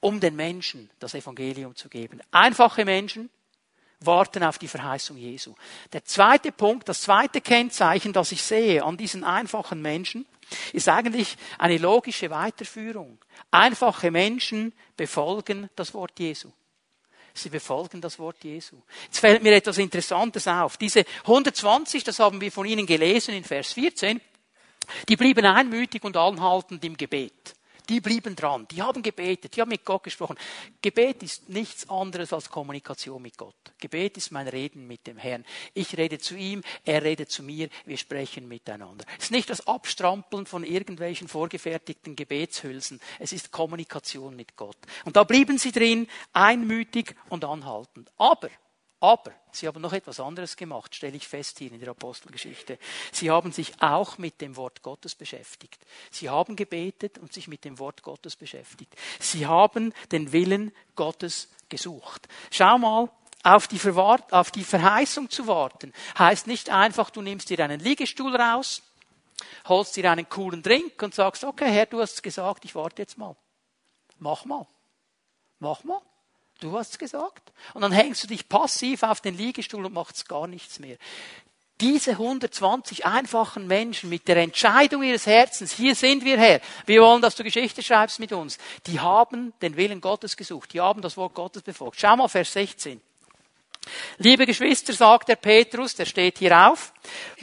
[0.01, 2.21] um den Menschen das Evangelium zu geben.
[2.31, 3.31] Einfache Menschen
[4.01, 5.55] warten auf die Verheißung Jesu.
[5.93, 10.27] Der zweite Punkt, das zweite Kennzeichen, das ich sehe an diesen einfachen Menschen,
[10.73, 13.19] ist eigentlich eine logische Weiterführung.
[13.51, 16.53] Einfache Menschen befolgen das Wort Jesu.
[17.39, 18.77] Sie befolgen das Wort Jesu.
[19.05, 20.77] Jetzt fällt mir etwas Interessantes auf.
[20.77, 24.21] Diese 120, das haben wir von Ihnen gelesen in Vers 14,
[25.09, 27.55] die blieben einmütig und anhaltend im Gebet.
[27.89, 30.37] Die blieben dran, die haben gebetet, die haben mit Gott gesprochen.
[30.83, 33.57] Gebet ist nichts anderes als Kommunikation mit Gott.
[33.79, 35.45] Gebet ist mein Reden mit dem Herrn.
[35.73, 39.07] Ich rede zu ihm, er redet zu mir, wir sprechen miteinander.
[39.17, 44.77] Es ist nicht das Abstrampeln von irgendwelchen vorgefertigten Gebetshülsen, es ist Kommunikation mit Gott.
[45.07, 48.13] Und da blieben sie drin, einmütig und anhaltend.
[48.19, 48.51] Aber
[49.01, 52.79] aber sie haben noch etwas anderes gemacht, stelle ich fest hier in der Apostelgeschichte.
[53.13, 55.85] Sie haben sich auch mit dem Wort Gottes beschäftigt.
[56.11, 58.95] Sie haben gebetet und sich mit dem Wort Gottes beschäftigt.
[59.21, 62.29] Sie haben den Willen Gottes gesucht.
[62.51, 63.09] Schau mal,
[63.45, 68.35] auf die, auf die Verheißung zu warten, heißt nicht einfach, du nimmst dir einen Liegestuhl
[68.35, 68.83] raus,
[69.69, 73.17] holst dir einen coolen Drink und sagst, okay, Herr, du hast gesagt, ich warte jetzt
[73.17, 73.37] mal.
[74.19, 74.67] Mach mal.
[75.61, 76.03] Mach mal.
[76.61, 77.53] Du hast gesagt.
[77.75, 80.97] Und dann hängst du dich passiv auf den Liegestuhl und machst gar nichts mehr.
[81.81, 87.23] Diese 120 einfachen Menschen mit der Entscheidung ihres Herzens, hier sind wir Herr, wir wollen,
[87.23, 91.17] dass du Geschichte schreibst mit uns, die haben den Willen Gottes gesucht, die haben das
[91.17, 92.01] Wort Gottes befolgt.
[92.01, 93.01] Schau mal Vers 16.
[94.19, 96.93] Liebe Geschwister, sagt der Petrus, der steht hier auf,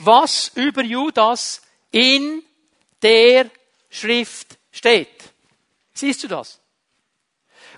[0.00, 2.42] was über Judas in
[3.00, 3.50] der
[3.88, 5.32] Schrift steht.
[5.94, 6.60] Siehst du das?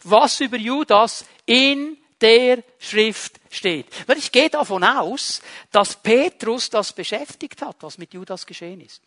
[0.05, 3.87] Was über Judas in der Schrift steht.
[4.09, 9.03] Weil ich gehe davon aus, dass Petrus das beschäftigt hat, was mit Judas geschehen ist.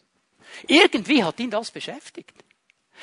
[0.68, 2.34] Irgendwie hat ihn das beschäftigt.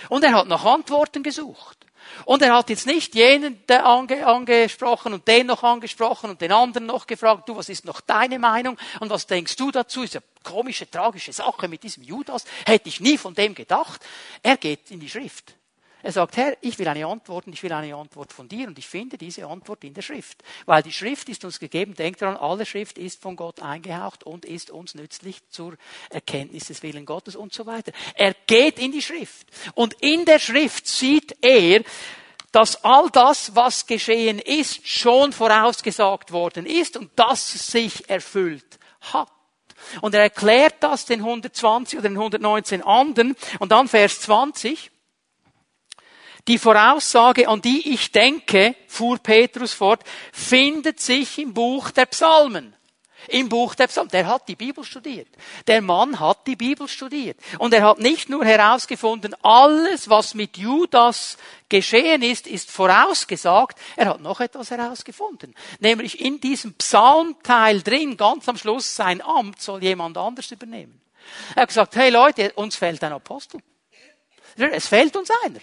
[0.09, 1.79] Und er hat nach Antworten gesucht.
[2.24, 6.87] Und er hat jetzt nicht jenen ange, angesprochen und den noch angesprochen und den anderen
[6.87, 10.03] noch gefragt, du, was ist noch deine Meinung und was denkst du dazu?
[10.03, 12.44] Ist eine komische, tragische Sache mit diesem Judas.
[12.64, 14.01] Hätte ich nie von dem gedacht.
[14.42, 15.55] Er geht in die Schrift.
[16.02, 18.78] Er sagt, Herr, ich will eine Antwort und ich will eine Antwort von dir und
[18.78, 20.42] ich finde diese Antwort in der Schrift.
[20.64, 24.44] Weil die Schrift ist uns gegeben, denkt daran, alle Schrift ist von Gott eingehaucht und
[24.44, 25.76] ist uns nützlich zur
[26.11, 27.92] Erkenntnis des Willen Gottes und so weiter.
[28.14, 31.82] Er geht in die Schrift und in der Schrift sieht er,
[32.52, 39.28] dass all das, was geschehen ist, schon vorausgesagt worden ist und das sich erfüllt hat.
[40.00, 43.37] Und er erklärt das den 120 oder den 119 anderen.
[43.58, 44.90] Und dann Vers 20.
[46.48, 52.74] Die Voraussage, an die ich denke, fuhr Petrus fort, findet sich im Buch der Psalmen
[53.28, 54.11] im Buch der Psalmen.
[54.11, 55.28] Der hat die Bibel studiert.
[55.66, 57.38] Der Mann hat die Bibel studiert.
[57.58, 61.37] Und er hat nicht nur herausgefunden, alles, was mit Judas
[61.68, 63.78] geschehen ist, ist vorausgesagt.
[63.96, 65.54] Er hat noch etwas herausgefunden.
[65.80, 71.00] Nämlich in diesem Psalmteil drin, ganz am Schluss, sein Amt soll jemand anders übernehmen.
[71.54, 73.61] Er hat gesagt, hey Leute, uns fehlt ein Apostel.
[74.56, 75.61] Es fehlt uns einer.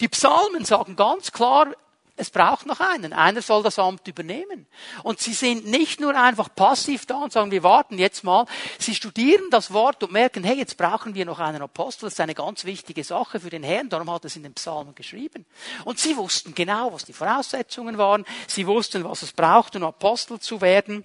[0.00, 1.68] Die Psalmen sagen ganz klar,
[2.14, 3.12] es braucht noch einen.
[3.14, 4.66] Einer soll das Amt übernehmen.
[5.02, 8.44] Und sie sind nicht nur einfach passiv da und sagen, wir warten jetzt mal.
[8.78, 12.06] Sie studieren das Wort und merken, hey, jetzt brauchen wir noch einen Apostel.
[12.06, 13.88] Das ist eine ganz wichtige Sache für den Herrn.
[13.88, 15.46] Darum hat er es in den Psalmen geschrieben.
[15.84, 18.26] Und sie wussten genau, was die Voraussetzungen waren.
[18.46, 21.04] Sie wussten, was es braucht, um Apostel zu werden.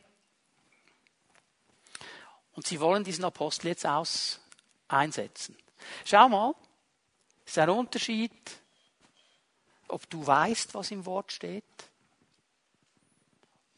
[2.53, 4.41] Und sie wollen diesen Apostel jetzt aus
[4.89, 5.55] einsetzen.
[6.03, 6.53] Schau mal,
[7.45, 8.31] ist ein Unterschied
[9.87, 11.63] ob du weißt, was im Wort steht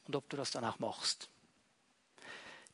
[0.07, 1.29] und ob du das dann auch machst.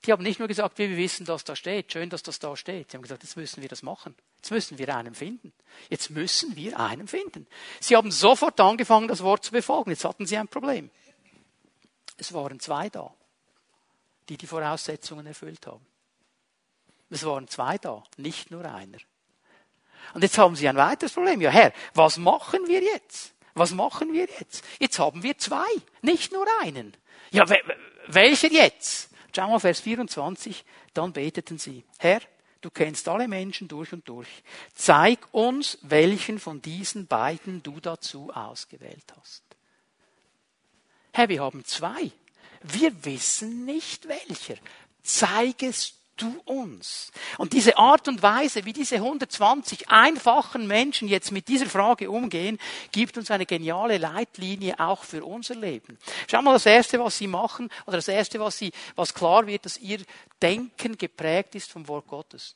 [0.05, 2.91] Die haben nicht nur gesagt, wir wissen, dass da steht, schön, dass das da steht.
[2.91, 4.15] Sie haben gesagt, jetzt müssen wir das machen.
[4.37, 5.51] Jetzt müssen wir einen finden.
[5.89, 7.47] Jetzt müssen wir einen finden.
[7.79, 9.89] Sie haben sofort angefangen, das Wort zu befolgen.
[9.89, 10.91] Jetzt hatten sie ein Problem.
[12.17, 13.13] Es waren zwei da,
[14.29, 15.85] die die Voraussetzungen erfüllt haben.
[17.09, 18.99] Es waren zwei da, nicht nur einer.
[20.13, 21.41] Und jetzt haben sie ein weiteres Problem.
[21.41, 23.33] Ja, Herr, was machen wir jetzt?
[23.53, 24.63] Was machen wir jetzt?
[24.79, 25.65] Jetzt haben wir zwei,
[26.01, 26.95] nicht nur einen.
[27.31, 27.45] Ja,
[28.07, 29.09] welcher jetzt?
[29.33, 30.63] Schau mal, Vers 24.
[30.93, 32.21] Dann beteten sie, Herr,
[32.61, 34.27] du kennst alle Menschen durch und durch.
[34.73, 39.43] Zeig uns, welchen von diesen beiden du dazu ausgewählt hast.
[41.13, 42.11] Herr, wir haben zwei.
[42.61, 44.55] Wir wissen nicht welcher.
[45.03, 47.11] Zeig es du uns.
[47.37, 52.59] Und diese Art und Weise, wie diese 120 einfachen Menschen jetzt mit dieser Frage umgehen,
[52.91, 55.97] gibt uns eine geniale Leitlinie auch für unser Leben.
[56.29, 59.65] Schau mal, das erste, was sie machen, oder das erste, was sie, was klar wird,
[59.65, 59.99] dass ihr
[60.41, 62.55] Denken geprägt ist vom Wort Gottes.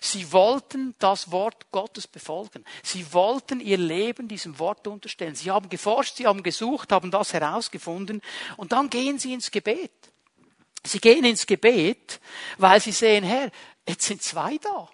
[0.00, 2.64] Sie wollten das Wort Gottes befolgen.
[2.82, 5.34] Sie wollten ihr Leben diesem Wort unterstellen.
[5.34, 8.22] Sie haben geforscht, sie haben gesucht, haben das herausgefunden
[8.56, 9.92] und dann gehen sie ins Gebet.
[10.84, 12.20] Sie gehen ins Gebet,
[12.56, 13.50] weil sie sehen, Herr,
[13.86, 14.88] jetzt sind zwei da.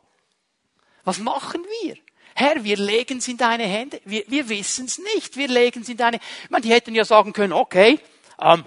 [1.05, 1.97] Was machen wir?
[2.35, 4.01] Herr, wir legen es in deine Hände.
[4.05, 5.37] Wir, wir wissen es nicht.
[5.37, 6.19] Wir legen es in deine.
[6.45, 8.01] Ich meine, die hätten ja sagen können, okay,
[8.41, 8.65] ähm,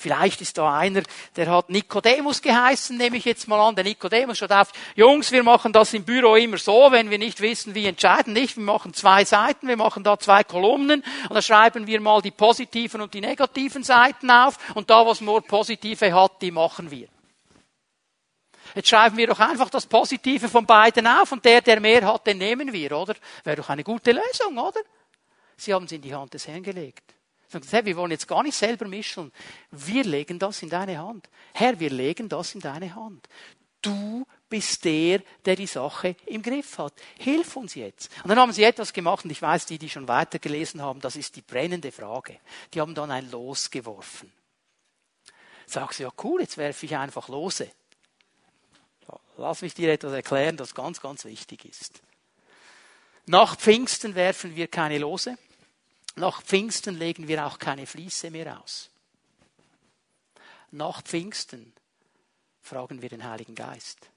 [0.00, 1.02] Vielleicht ist da einer,
[1.36, 3.74] der hat Nikodemus geheißen, nehme ich jetzt mal an.
[3.74, 7.42] Der Nikodemus schaut auf, Jungs, wir machen das im Büro immer so, wenn wir nicht
[7.42, 8.56] wissen, wie entscheiden nicht.
[8.56, 12.30] Wir machen zwei Seiten, wir machen da zwei Kolumnen und da schreiben wir mal die
[12.30, 17.06] positiven und die negativen Seiten auf und da, was nur positive hat, die machen wir.
[18.74, 22.26] Jetzt schreiben wir doch einfach das Positive von beiden auf und der, der mehr hat,
[22.26, 23.16] den nehmen wir, oder?
[23.44, 24.80] Wäre doch eine gute Lösung, oder?
[25.58, 27.19] Sie haben es in die Hand des Herrn gelegt.
[27.50, 29.32] Sagt, Herr, wir wollen jetzt gar nicht selber mischen.
[29.72, 31.28] Wir legen das in deine Hand.
[31.52, 33.28] Herr, wir legen das in deine Hand.
[33.82, 36.92] Du bist der, der die Sache im Griff hat.
[37.18, 38.10] Hilf uns jetzt.
[38.22, 41.16] Und dann haben sie etwas gemacht, und ich weiß, die, die schon weitergelesen haben, das
[41.16, 42.38] ist die brennende Frage.
[42.72, 44.30] Die haben dann ein Los geworfen.
[45.66, 47.68] Sagst du, ja cool, jetzt werfe ich einfach Lose.
[49.38, 52.00] Lass mich dir etwas erklären, das ganz, ganz wichtig ist.
[53.26, 55.36] Nach Pfingsten werfen wir keine Lose.
[56.16, 58.90] Nach Pfingsten legen wir auch keine Fließe mehr aus.
[60.72, 61.72] Nach Pfingsten
[62.60, 64.10] fragen wir den Heiligen Geist.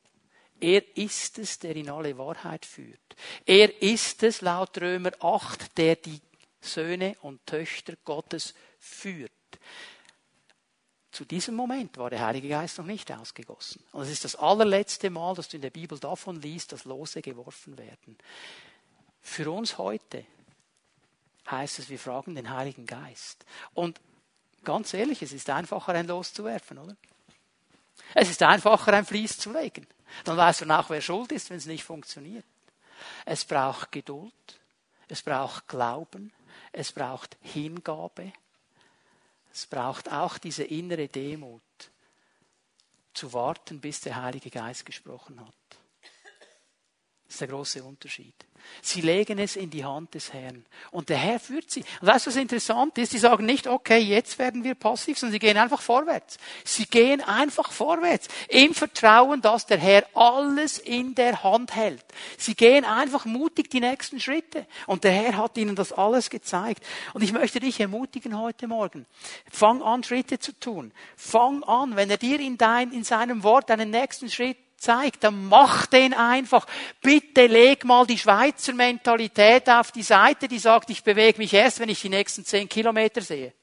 [0.60, 3.00] Er ist es, der in alle Wahrheit führt.
[3.46, 6.22] Er ist es, laut Römer 8, der die
[6.62, 9.32] Söhne und Töchter Gottes führt.
[11.12, 13.84] Zu diesem Moment war der Heilige Geist noch nicht ausgegossen.
[13.92, 17.22] Und es ist das allerletzte Mal, dass du in der Bibel davon liest, dass Lose
[17.22, 18.18] geworfen werden.
[19.22, 20.26] Für uns heute
[21.58, 23.46] heißt es, wir fragen den Heiligen Geist.
[23.74, 24.00] Und
[24.64, 26.96] ganz ehrlich, es ist einfacher, ein Los zu werfen, oder?
[28.14, 29.88] Es ist einfacher, ein Fließ zu legen.
[30.26, 32.46] Dann weiß man auch, wer schuld ist, wenn es nicht funktioniert.
[33.26, 34.60] Es braucht Geduld,
[35.08, 36.32] es braucht Glauben,
[36.72, 38.32] es braucht Hingabe,
[39.52, 41.62] es braucht auch diese innere Demut,
[43.14, 45.83] zu warten, bis der Heilige Geist gesprochen hat.
[47.34, 48.36] Das ist der große Unterschied.
[48.80, 50.64] Sie legen es in die Hand des Herrn.
[50.92, 51.84] Und der Herr führt sie.
[52.00, 53.12] Und weißt du, was interessant ist?
[53.12, 56.38] Sie sagen nicht, okay, jetzt werden wir passiv, sondern sie gehen einfach vorwärts.
[56.64, 58.28] Sie gehen einfach vorwärts.
[58.50, 62.06] Im Vertrauen, dass der Herr alles in der Hand hält.
[62.38, 64.68] Sie gehen einfach mutig die nächsten Schritte.
[64.86, 66.86] Und der Herr hat ihnen das alles gezeigt.
[67.16, 69.08] Und ich möchte dich ermutigen heute Morgen.
[69.52, 70.94] Fang an, Schritte zu tun.
[71.18, 75.48] Fang an, wenn er dir in dein, in seinem Wort einen nächsten Schritt zeigt, dann
[75.48, 76.66] mach den einfach.
[77.02, 81.80] Bitte leg mal die Schweizer Mentalität auf die Seite, die sagt, ich bewege mich erst,
[81.80, 83.54] wenn ich die nächsten zehn Kilometer sehe.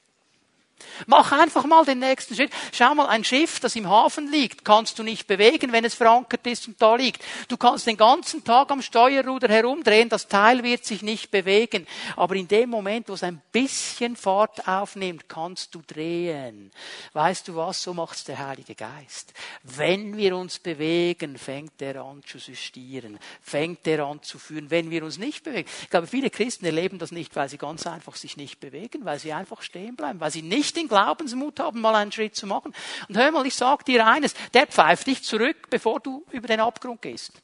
[1.07, 2.51] Mach einfach mal den nächsten Schritt.
[2.71, 6.45] Schau mal, ein Schiff, das im Hafen liegt, kannst du nicht bewegen, wenn es verankert
[6.47, 7.23] ist und da liegt.
[7.47, 11.87] Du kannst den ganzen Tag am Steuerruder herumdrehen, das Teil wird sich nicht bewegen.
[12.15, 16.71] Aber in dem Moment, wo es ein bisschen Fahrt aufnimmt, kannst du drehen.
[17.13, 17.81] Weißt du was?
[17.81, 19.33] So macht's der Heilige Geist.
[19.63, 24.69] Wenn wir uns bewegen, fängt er an zu justieren, fängt er an zu führen.
[24.69, 25.69] Wenn wir uns nicht bewegen.
[25.83, 29.19] Ich glaube, viele Christen erleben das nicht, weil sie ganz einfach sich nicht bewegen, weil
[29.19, 32.73] sie einfach stehen bleiben, weil sie nicht den Glaubensmut haben, mal einen Schritt zu machen.
[33.07, 36.59] Und hör mal, ich sag dir eines, der pfeift dich zurück, bevor du über den
[36.59, 37.41] Abgrund gehst.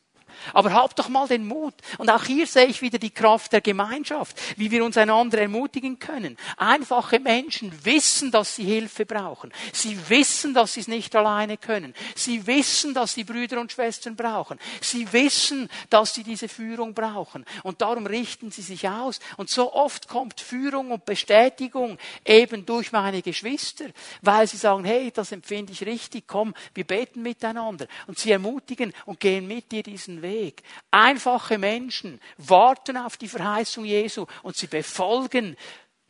[0.54, 1.74] Aber hab doch mal den Mut.
[1.98, 6.00] Und auch hier sehe ich wieder die Kraft der Gemeinschaft, wie wir uns einander ermutigen
[6.00, 6.38] können.
[6.58, 9.52] Einfache Menschen wissen, dass sie Hilfe brauchen.
[9.74, 11.94] Sie wissen, dass sie es nicht alleine können.
[12.16, 14.60] Sie wissen, dass sie Brüder und Schwestern brauchen.
[14.82, 17.46] Sie wissen, dass sie diese Führung brauchen.
[17.64, 19.20] Und darum richten sie sich aus.
[19.38, 23.86] Und so oft kommt Führung und Bestätigung eben durch meine Geschwister,
[24.22, 27.88] weil sie sagen, hey, das empfinde ich richtig, komm, wir beten miteinander.
[28.08, 30.48] Und sie ermutigen und gehen mit dir diesen Weg.
[30.48, 30.64] Weg.
[30.92, 35.58] Einfache Menschen warten auf die Verheißung Jesu und sie befolgen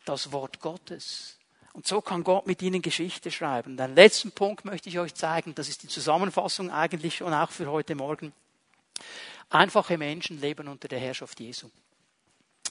[0.05, 1.37] das Wort Gottes.
[1.73, 3.77] Und so kann Gott mit ihnen Geschichte schreiben.
[3.77, 5.53] Den letzten Punkt möchte ich euch zeigen.
[5.53, 8.33] Das ist die Zusammenfassung eigentlich schon auch für heute Morgen.
[9.49, 11.69] Einfache Menschen leben unter der Herrschaft Jesu.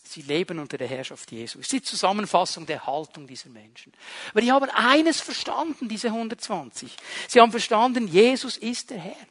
[0.03, 1.59] Sie leben unter der Herrschaft Jesu.
[1.59, 3.93] Das ist die Zusammenfassung der Haltung dieser Menschen.
[4.31, 6.97] Aber die haben eines verstanden, diese 120.
[7.29, 9.27] Sie haben verstanden, Jesus ist der Herr.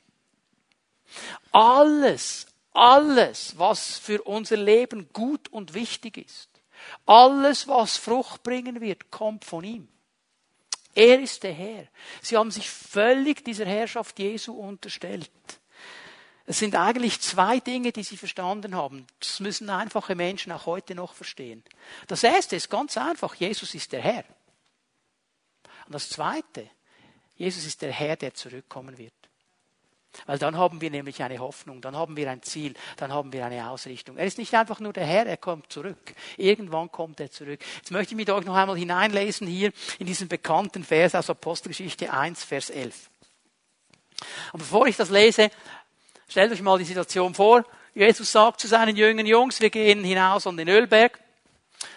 [1.51, 6.49] Alles, alles, was für unser Leben gut und wichtig ist,
[7.05, 9.87] alles, was Frucht bringen wird, kommt von ihm.
[10.93, 11.87] Er ist der Herr.
[12.21, 15.31] Sie haben sich völlig dieser Herrschaft Jesu unterstellt.
[16.45, 19.07] Es sind eigentlich zwei Dinge, die sie verstanden haben.
[19.19, 21.63] Das müssen einfache Menschen auch heute noch verstehen.
[22.07, 24.23] Das erste ist ganz einfach, Jesus ist der Herr.
[25.87, 26.69] Und das zweite,
[27.35, 29.14] Jesus ist der Herr, der zurückkommen wird.
[30.25, 33.45] Weil dann haben wir nämlich eine Hoffnung, dann haben wir ein Ziel, dann haben wir
[33.45, 34.17] eine Ausrichtung.
[34.17, 36.15] Er ist nicht einfach nur der Herr, er kommt zurück.
[36.37, 37.59] Irgendwann kommt er zurück.
[37.77, 42.11] Jetzt möchte ich mit euch noch einmal hineinlesen hier in diesen bekannten Vers aus Apostelgeschichte
[42.11, 43.09] 1, Vers 11.
[44.53, 45.49] Und bevor ich das lese,
[46.27, 47.65] stellt euch mal die Situation vor.
[47.93, 51.19] Jesus sagt zu seinen jungen Jungs, wir gehen hinaus an den Ölberg.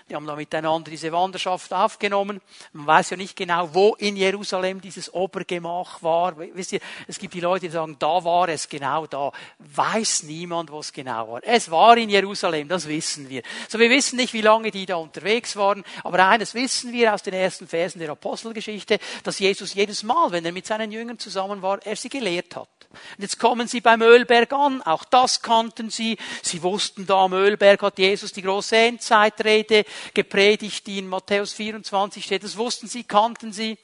[0.09, 2.41] Die haben da miteinander diese Wanderschaft aufgenommen.
[2.73, 6.39] Man weiß ja nicht genau, wo in Jerusalem dieses Obergemach war.
[6.39, 9.33] Wisst ihr, es gibt die Leute, die sagen, da war es genau da.
[9.59, 11.41] Weiß niemand, wo es genau war.
[11.45, 13.43] Es war in Jerusalem, das wissen wir.
[13.69, 17.23] So, wir wissen nicht, wie lange die da unterwegs waren, aber eines wissen wir aus
[17.23, 21.61] den ersten Versen der Apostelgeschichte, dass Jesus jedes Mal, wenn er mit seinen Jüngern zusammen
[21.61, 22.69] war, er sie gelehrt hat.
[22.91, 26.17] Und jetzt kommen sie beim Ölberg an, auch das kannten sie.
[26.43, 29.85] Sie wussten da am Ölberg hat Jesus die große Endzeitrede
[30.15, 32.45] gepredigt, die in Matthäus 24 steht.
[32.45, 33.79] Das wussten sie, kannten sie.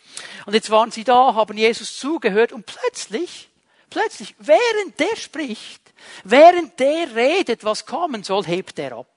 [0.47, 3.49] Und jetzt waren sie da, haben Jesus zugehört und plötzlich,
[3.91, 5.93] plötzlich, während der spricht,
[6.25, 9.09] während der redet, was kommen soll, hebt er ab.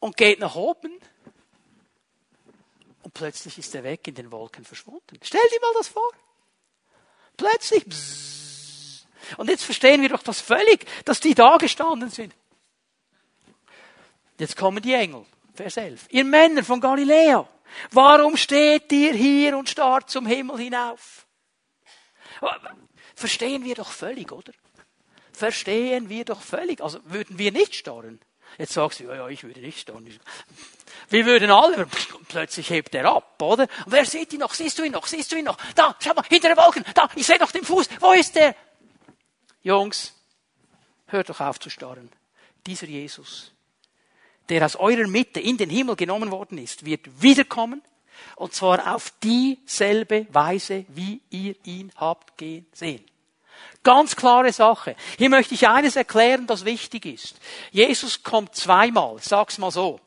[0.00, 0.92] Und geht nach oben.
[3.02, 5.18] Und plötzlich ist er weg in den Wolken verschwunden.
[5.22, 6.10] Stell dir mal das vor.
[7.36, 7.84] Plötzlich.
[7.84, 8.31] Bzzz,
[9.36, 12.34] und jetzt verstehen wir doch das völlig, dass die da gestanden sind.
[14.38, 15.24] Jetzt kommen die Engel.
[15.54, 16.06] Vers 11.
[16.10, 17.46] Ihr Männer von Galiläa,
[17.90, 21.26] warum steht ihr hier und starrt zum Himmel hinauf?
[23.14, 24.52] Verstehen wir doch völlig, oder?
[25.32, 26.80] Verstehen wir doch völlig.
[26.82, 28.20] Also würden wir nicht starren.
[28.58, 30.08] Jetzt sagst du, ja, ja, ich würde nicht starren.
[31.08, 31.86] Wir würden alle,
[32.28, 33.64] plötzlich hebt er ab, oder?
[33.86, 34.54] Und wer sieht ihn noch?
[34.54, 35.06] Siehst du ihn noch?
[35.06, 35.56] Siehst du ihn noch?
[35.74, 37.88] Da, schau mal, hinter den Wolken, da, ich sehe noch den Fuß.
[38.00, 38.54] Wo ist der?
[39.62, 40.14] Jungs,
[41.06, 42.10] hört doch auf zu starren.
[42.66, 43.52] Dieser Jesus,
[44.48, 47.82] der aus eurer Mitte in den Himmel genommen worden ist, wird wiederkommen.
[48.36, 53.04] Und zwar auf dieselbe Weise, wie ihr ihn habt gehen sehen.
[53.82, 54.96] Ganz klare Sache.
[55.18, 57.36] Hier möchte ich eines erklären, das wichtig ist.
[57.70, 60.00] Jesus kommt zweimal, sag's mal so.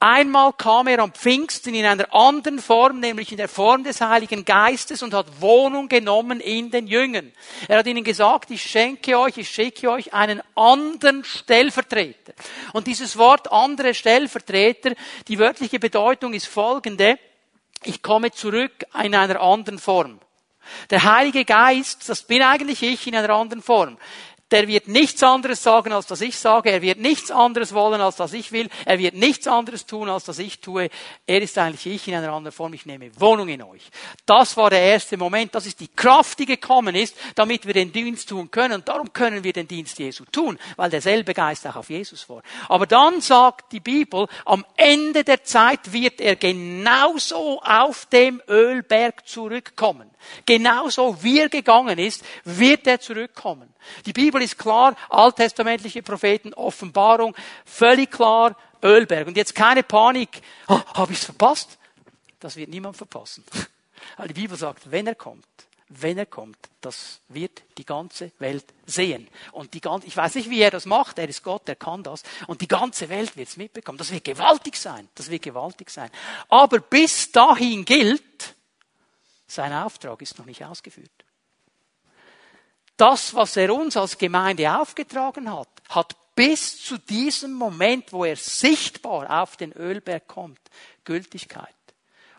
[0.00, 4.44] Einmal kam er am Pfingsten in einer anderen Form, nämlich in der Form des Heiligen
[4.44, 7.32] Geistes und hat Wohnung genommen in den Jüngern.
[7.66, 12.32] Er hat ihnen gesagt, ich schenke euch, ich schicke euch einen anderen Stellvertreter.
[12.72, 14.92] Und dieses Wort andere Stellvertreter,
[15.26, 17.18] die wörtliche Bedeutung ist folgende.
[17.82, 20.20] Ich komme zurück in einer anderen Form.
[20.90, 23.96] Der Heilige Geist, das bin eigentlich ich in einer anderen Form
[24.50, 26.70] der wird nichts anderes sagen, als das ich sage.
[26.70, 28.68] Er wird nichts anderes wollen, als das ich will.
[28.86, 30.88] Er wird nichts anderes tun, als das ich tue.
[31.26, 32.72] Er ist eigentlich ich in einer anderen Form.
[32.72, 33.82] Ich nehme Wohnung in euch.
[34.24, 35.54] Das war der erste Moment.
[35.54, 38.74] Das ist die Kraft, die gekommen ist, damit wir den Dienst tun können.
[38.74, 42.42] Und darum können wir den Dienst Jesu tun, weil derselbe Geist auch auf Jesus war.
[42.68, 49.26] Aber dann sagt die Bibel, am Ende der Zeit wird er genauso auf dem Ölberg
[49.26, 50.10] zurückkommen.
[50.46, 53.72] Genauso wie er gegangen ist, wird er zurückkommen.
[54.06, 59.28] Die Bibel ist klar, alttestamentliche Propheten, Offenbarung, völlig klar, Ölberg.
[59.28, 61.78] Und jetzt keine Panik, oh, habe ich es verpasst?
[62.40, 63.44] Das wird niemand verpassen.
[64.16, 65.44] Weil die Bibel sagt, wenn er kommt,
[65.88, 69.26] wenn er kommt, das wird die ganze Welt sehen.
[69.52, 72.02] Und die ganze, ich weiß nicht, wie er das macht, er ist Gott, er kann
[72.02, 72.22] das.
[72.46, 73.98] Und die ganze Welt wird es mitbekommen.
[73.98, 75.08] Das wird gewaltig sein.
[75.14, 76.10] Das wird gewaltig sein.
[76.48, 78.54] Aber bis dahin gilt,
[79.48, 81.10] sein Auftrag ist noch nicht ausgeführt.
[82.96, 88.36] Das, was er uns als Gemeinde aufgetragen hat, hat bis zu diesem Moment, wo er
[88.36, 90.60] sichtbar auf den Ölberg kommt,
[91.04, 91.74] Gültigkeit.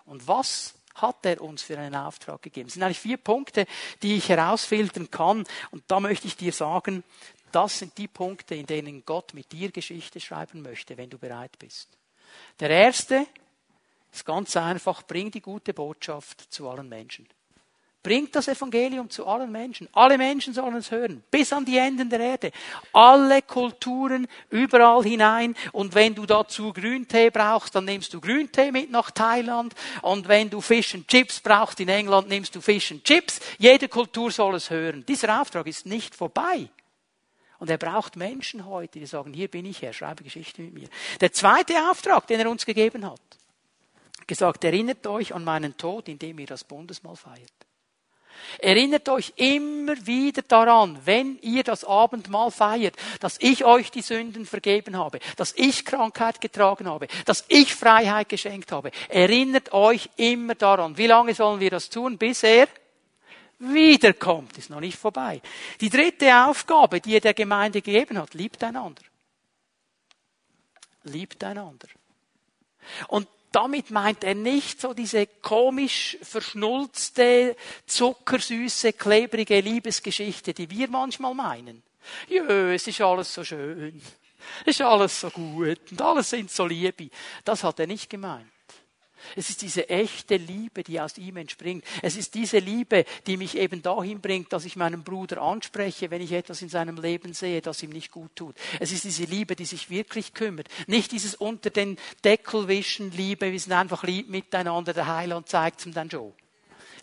[0.05, 2.67] Und was hat er uns für einen Auftrag gegeben?
[2.67, 3.65] Es sind eigentlich vier Punkte,
[4.01, 5.45] die ich herausfiltern kann.
[5.71, 7.03] Und da möchte ich dir sagen,
[7.51, 11.57] das sind die Punkte, in denen Gott mit dir Geschichte schreiben möchte, wenn du bereit
[11.57, 11.89] bist.
[12.59, 13.25] Der erste
[14.11, 17.27] ist ganz einfach, bring die gute Botschaft zu allen Menschen.
[18.01, 19.89] Bringt das Evangelium zu allen Menschen.
[19.91, 22.51] Alle Menschen sollen es hören, bis an die Enden der Erde.
[22.93, 25.53] Alle Kulturen, überall hinein.
[25.73, 29.75] Und wenn du dazu Grüntee brauchst, dann nimmst du Grüntee mit nach Thailand.
[30.01, 33.41] Und wenn du Fish and Chips brauchst in England, nimmst du Fish and Chips.
[33.57, 35.03] Jede Kultur soll es hören.
[35.05, 36.69] Dieser Auftrag ist nicht vorbei.
[37.57, 40.87] Und er braucht Menschen heute, die sagen, hier bin ich, Herr, schreibe Geschichte mit mir.
[41.19, 43.19] Der zweite Auftrag, den er uns gegeben hat,
[44.29, 47.51] gesagt, erinnert euch an meinen Tod, indem ihr das Bundesmahl feiert.
[48.59, 54.45] Erinnert euch immer wieder daran, wenn ihr das Abendmahl feiert, dass ich euch die Sünden
[54.45, 58.91] vergeben habe, dass ich Krankheit getragen habe, dass ich Freiheit geschenkt habe.
[59.09, 60.97] Erinnert euch immer daran.
[60.97, 62.17] Wie lange sollen wir das tun?
[62.17, 62.67] Bis er
[63.57, 64.57] wiederkommt.
[64.57, 65.41] Ist noch nicht vorbei.
[65.81, 69.01] Die dritte Aufgabe, die er der Gemeinde gegeben hat, liebt einander.
[71.03, 71.87] Liebt einander.
[73.07, 81.33] Und damit meint er nicht so diese komisch verschnulzte, zuckersüße, klebrige Liebesgeschichte, die wir manchmal
[81.33, 81.83] meinen.
[82.27, 84.01] Jö, es ist alles so schön.
[84.65, 87.09] Es ist alles so gut und alles sind so Liebe.
[87.43, 88.49] Das hat er nicht gemeint.
[89.35, 91.83] Es ist diese echte Liebe, die aus ihm entspringt.
[92.01, 96.21] Es ist diese Liebe, die mich eben dahin bringt, dass ich meinen Bruder anspreche, wenn
[96.21, 98.55] ich etwas in seinem Leben sehe, das ihm nicht gut tut.
[98.79, 100.67] Es ist diese Liebe, die sich wirklich kümmert.
[100.87, 105.85] Nicht dieses unter den Deckel wischen Liebe, wir sind einfach lieb miteinander, der Heiland zeigt
[105.85, 106.33] ihm dann schon.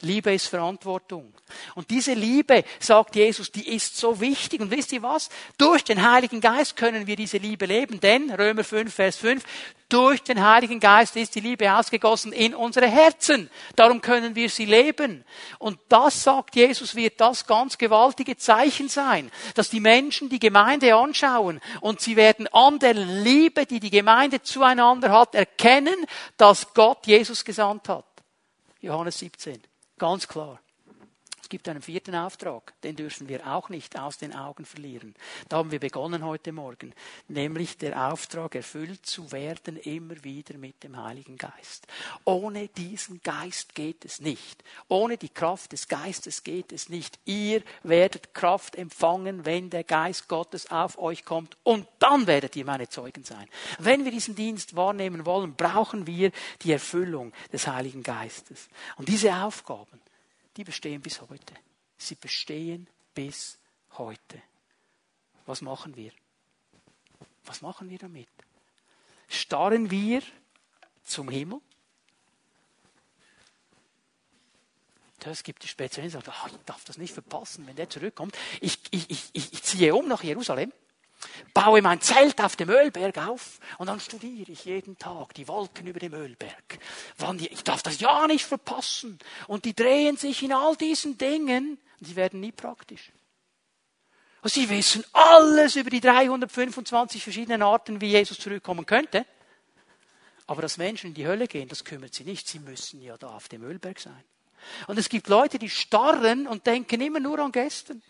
[0.03, 1.33] Liebe ist Verantwortung.
[1.75, 4.61] Und diese Liebe, sagt Jesus, die ist so wichtig.
[4.61, 5.29] Und wisst ihr was?
[5.59, 8.01] Durch den Heiligen Geist können wir diese Liebe leben.
[8.01, 9.45] Denn, Römer 5, Vers 5,
[9.89, 13.49] durch den Heiligen Geist ist die Liebe ausgegossen in unsere Herzen.
[13.77, 15.25] Darum können wir sie leben.
[15.61, 20.97] Und das, sagt Jesus, wird das ganz gewaltige Zeichen sein, dass die Menschen die Gemeinde
[20.97, 27.07] anschauen und sie werden an der Liebe, die die Gemeinde zueinander hat, erkennen, dass Gott
[27.07, 28.07] Jesus gesandt hat.
[28.81, 29.63] Johannes 17.
[29.99, 30.61] Ganz klar.
[31.47, 35.15] Es gibt einen vierten Auftrag, den dürfen wir auch nicht aus den Augen verlieren.
[35.49, 36.93] Da haben wir begonnen heute Morgen,
[37.29, 41.87] nämlich der Auftrag erfüllt zu werden immer wieder mit dem Heiligen Geist.
[42.25, 44.65] Ohne diesen Geist geht es nicht.
[44.89, 47.17] Ohne die Kraft des Geistes geht es nicht.
[47.27, 52.65] Ihr werdet Kraft empfangen, wenn der Geist Gottes auf euch kommt und dann werdet ihr
[52.65, 53.47] meine Zeugen sein.
[53.79, 56.33] Wenn wir diesen Dienst wahrnehmen wollen, brauchen wir
[56.63, 58.69] die Erfüllung des Heiligen Geistes.
[58.97, 60.01] Und diese Aufgaben,
[60.57, 61.55] die bestehen bis heute.
[61.99, 63.59] Sie bestehen bis
[63.93, 64.43] heute.
[65.45, 66.13] Was machen wir?
[67.45, 68.29] Was machen wir damit?
[69.29, 70.23] Starren wir
[71.05, 71.61] zum Himmel?
[75.25, 78.37] Es gibt die Spezialisten, die sagen, oh, ich darf das nicht verpassen, wenn der zurückkommt.
[78.61, 80.73] Ich, ich, ich, ich ziehe um nach Jerusalem
[81.55, 85.87] baue mein Zelt auf dem Ölberg auf und dann studiere ich jeden Tag die Wolken
[85.87, 86.79] über dem Ölberg.
[87.39, 89.19] Ich darf das ja nicht verpassen.
[89.47, 93.13] Und die drehen sich in all diesen Dingen und sie werden nie praktisch.
[94.45, 99.27] Sie wissen alles über die 325 verschiedenen Arten, wie Jesus zurückkommen könnte.
[100.47, 102.47] Aber dass Menschen in die Hölle gehen, das kümmert sie nicht.
[102.47, 104.23] Sie müssen ja da auf dem Ölberg sein.
[104.87, 108.03] Und es gibt Leute, die starren und denken immer nur an gestern.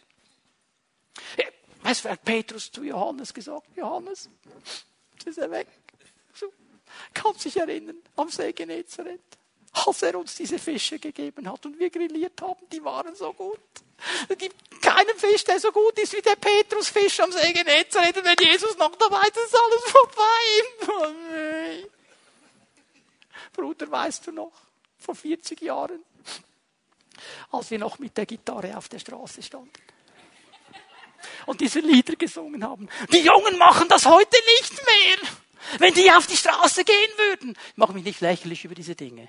[1.83, 3.69] Du, hat Petrus zu Johannes gesagt?
[3.77, 4.29] Johannes,
[5.15, 5.69] jetzt ist er weg.
[6.35, 6.53] So,
[7.15, 9.21] kann sich erinnern, am See Genezareth,
[9.73, 13.61] als er uns diese Fische gegeben hat und wir grilliert haben, die waren so gut.
[14.29, 18.17] Es gibt keinen Fisch, der so gut ist wie der Petrusfisch am See Genezareth.
[18.19, 21.89] Und wenn Jesus noch dabei ist, ist alles vorbei.
[23.53, 24.53] Bruder, weißt du noch,
[24.99, 26.05] vor 40 Jahren,
[27.51, 29.73] als wir noch mit der Gitarre auf der Straße standen
[31.47, 32.89] und diese Lieder gesungen haben.
[33.13, 35.31] Die Jungen machen das heute nicht mehr.
[35.79, 37.57] Wenn die auf die Straße gehen würden.
[37.71, 39.29] Ich mache mich nicht lächerlich über diese Dinge.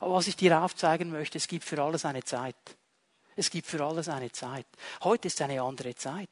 [0.00, 2.56] Aber was ich dir aufzeigen möchte, es gibt für alles eine Zeit.
[3.36, 4.66] Es gibt für alles eine Zeit.
[5.04, 6.28] Heute ist eine andere Zeit.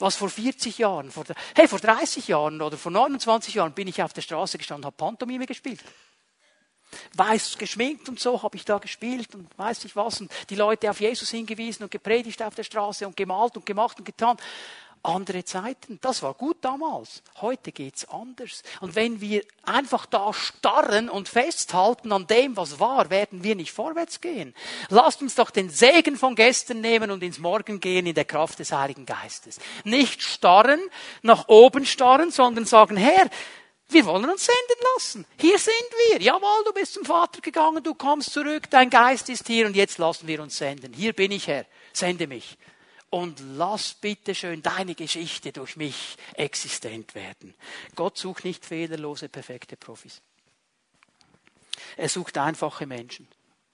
[0.00, 4.02] Was vor 40 Jahren, vor, hey, vor 30 Jahren oder vor 29 Jahren bin ich
[4.02, 5.80] auf der Straße gestanden, habe Pantomime gespielt.
[7.16, 10.90] Weiß geschminkt und so habe ich da gespielt und weiß ich was und die Leute
[10.90, 14.36] auf Jesus hingewiesen und gepredigt auf der Straße und gemalt und gemacht und getan.
[15.02, 15.98] Andere Zeiten.
[16.02, 17.22] Das war gut damals.
[17.40, 18.62] Heute geht's anders.
[18.82, 23.72] Und wenn wir einfach da starren und festhalten an dem, was war, werden wir nicht
[23.72, 24.54] vorwärts gehen.
[24.90, 28.58] Lasst uns doch den Segen von gestern nehmen und ins Morgen gehen in der Kraft
[28.58, 29.58] des Heiligen Geistes.
[29.84, 30.80] Nicht starren,
[31.22, 33.30] nach oben starren, sondern sagen, Herr,
[33.92, 35.26] wir wollen uns senden lassen.
[35.38, 35.74] Hier sind
[36.08, 36.20] wir.
[36.20, 39.98] Jawohl, du bist zum Vater gegangen, du kommst zurück, dein Geist ist hier und jetzt
[39.98, 40.92] lassen wir uns senden.
[40.92, 41.66] Hier bin ich, Herr.
[41.92, 42.56] Sende mich
[43.10, 47.54] und lass bitte schön deine Geschichte durch mich existent werden.
[47.96, 50.22] Gott sucht nicht fehlerlose, perfekte Profis.
[51.96, 53.26] Er sucht einfache Menschen,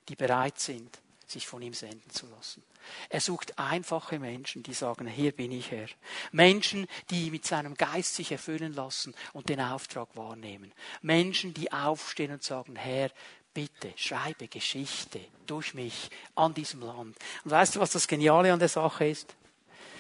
[0.09, 2.63] die bereit sind, sich von ihm senden zu lassen.
[3.09, 5.89] Er sucht einfache Menschen, die sagen, hier bin ich Herr.
[6.33, 10.73] Menschen, die mit seinem Geist sich erfüllen lassen und den Auftrag wahrnehmen.
[11.03, 13.11] Menschen, die aufstehen und sagen, Herr,
[13.55, 17.17] bitte schreibe Geschichte durch mich an diesem Land.
[17.45, 19.35] Und weißt du, was das Geniale an der Sache ist?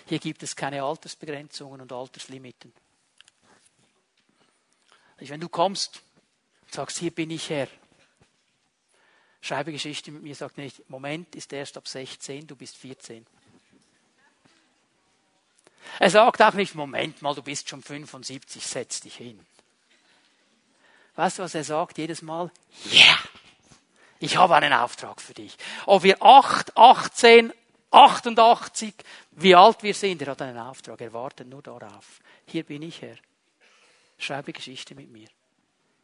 [0.07, 2.72] Hier gibt es keine Altersbegrenzungen und Alterslimiten.
[5.18, 6.03] Wenn du kommst
[6.64, 7.68] und sagst, hier bin ich Herr,
[9.41, 13.26] schreibe Geschichte mit mir, sagt nicht, Moment ist erst ab 16, du bist 14.
[15.99, 19.39] Er sagt auch nicht, Moment mal, du bist schon 75, setz dich hin.
[21.14, 22.51] Weißt du, was er sagt jedes Mal?
[22.93, 23.18] Yeah!
[24.18, 25.57] Ich habe einen Auftrag für dich.
[25.87, 27.53] Ob wir 8, 18,
[27.91, 28.95] 88,
[29.32, 32.20] wie alt wir sind, er hat einen Auftrag, er wartet nur darauf.
[32.47, 33.16] Hier bin ich, Herr.
[34.18, 35.28] Schreibe Geschichte mit mir.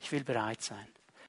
[0.00, 0.86] Ich will bereit sein.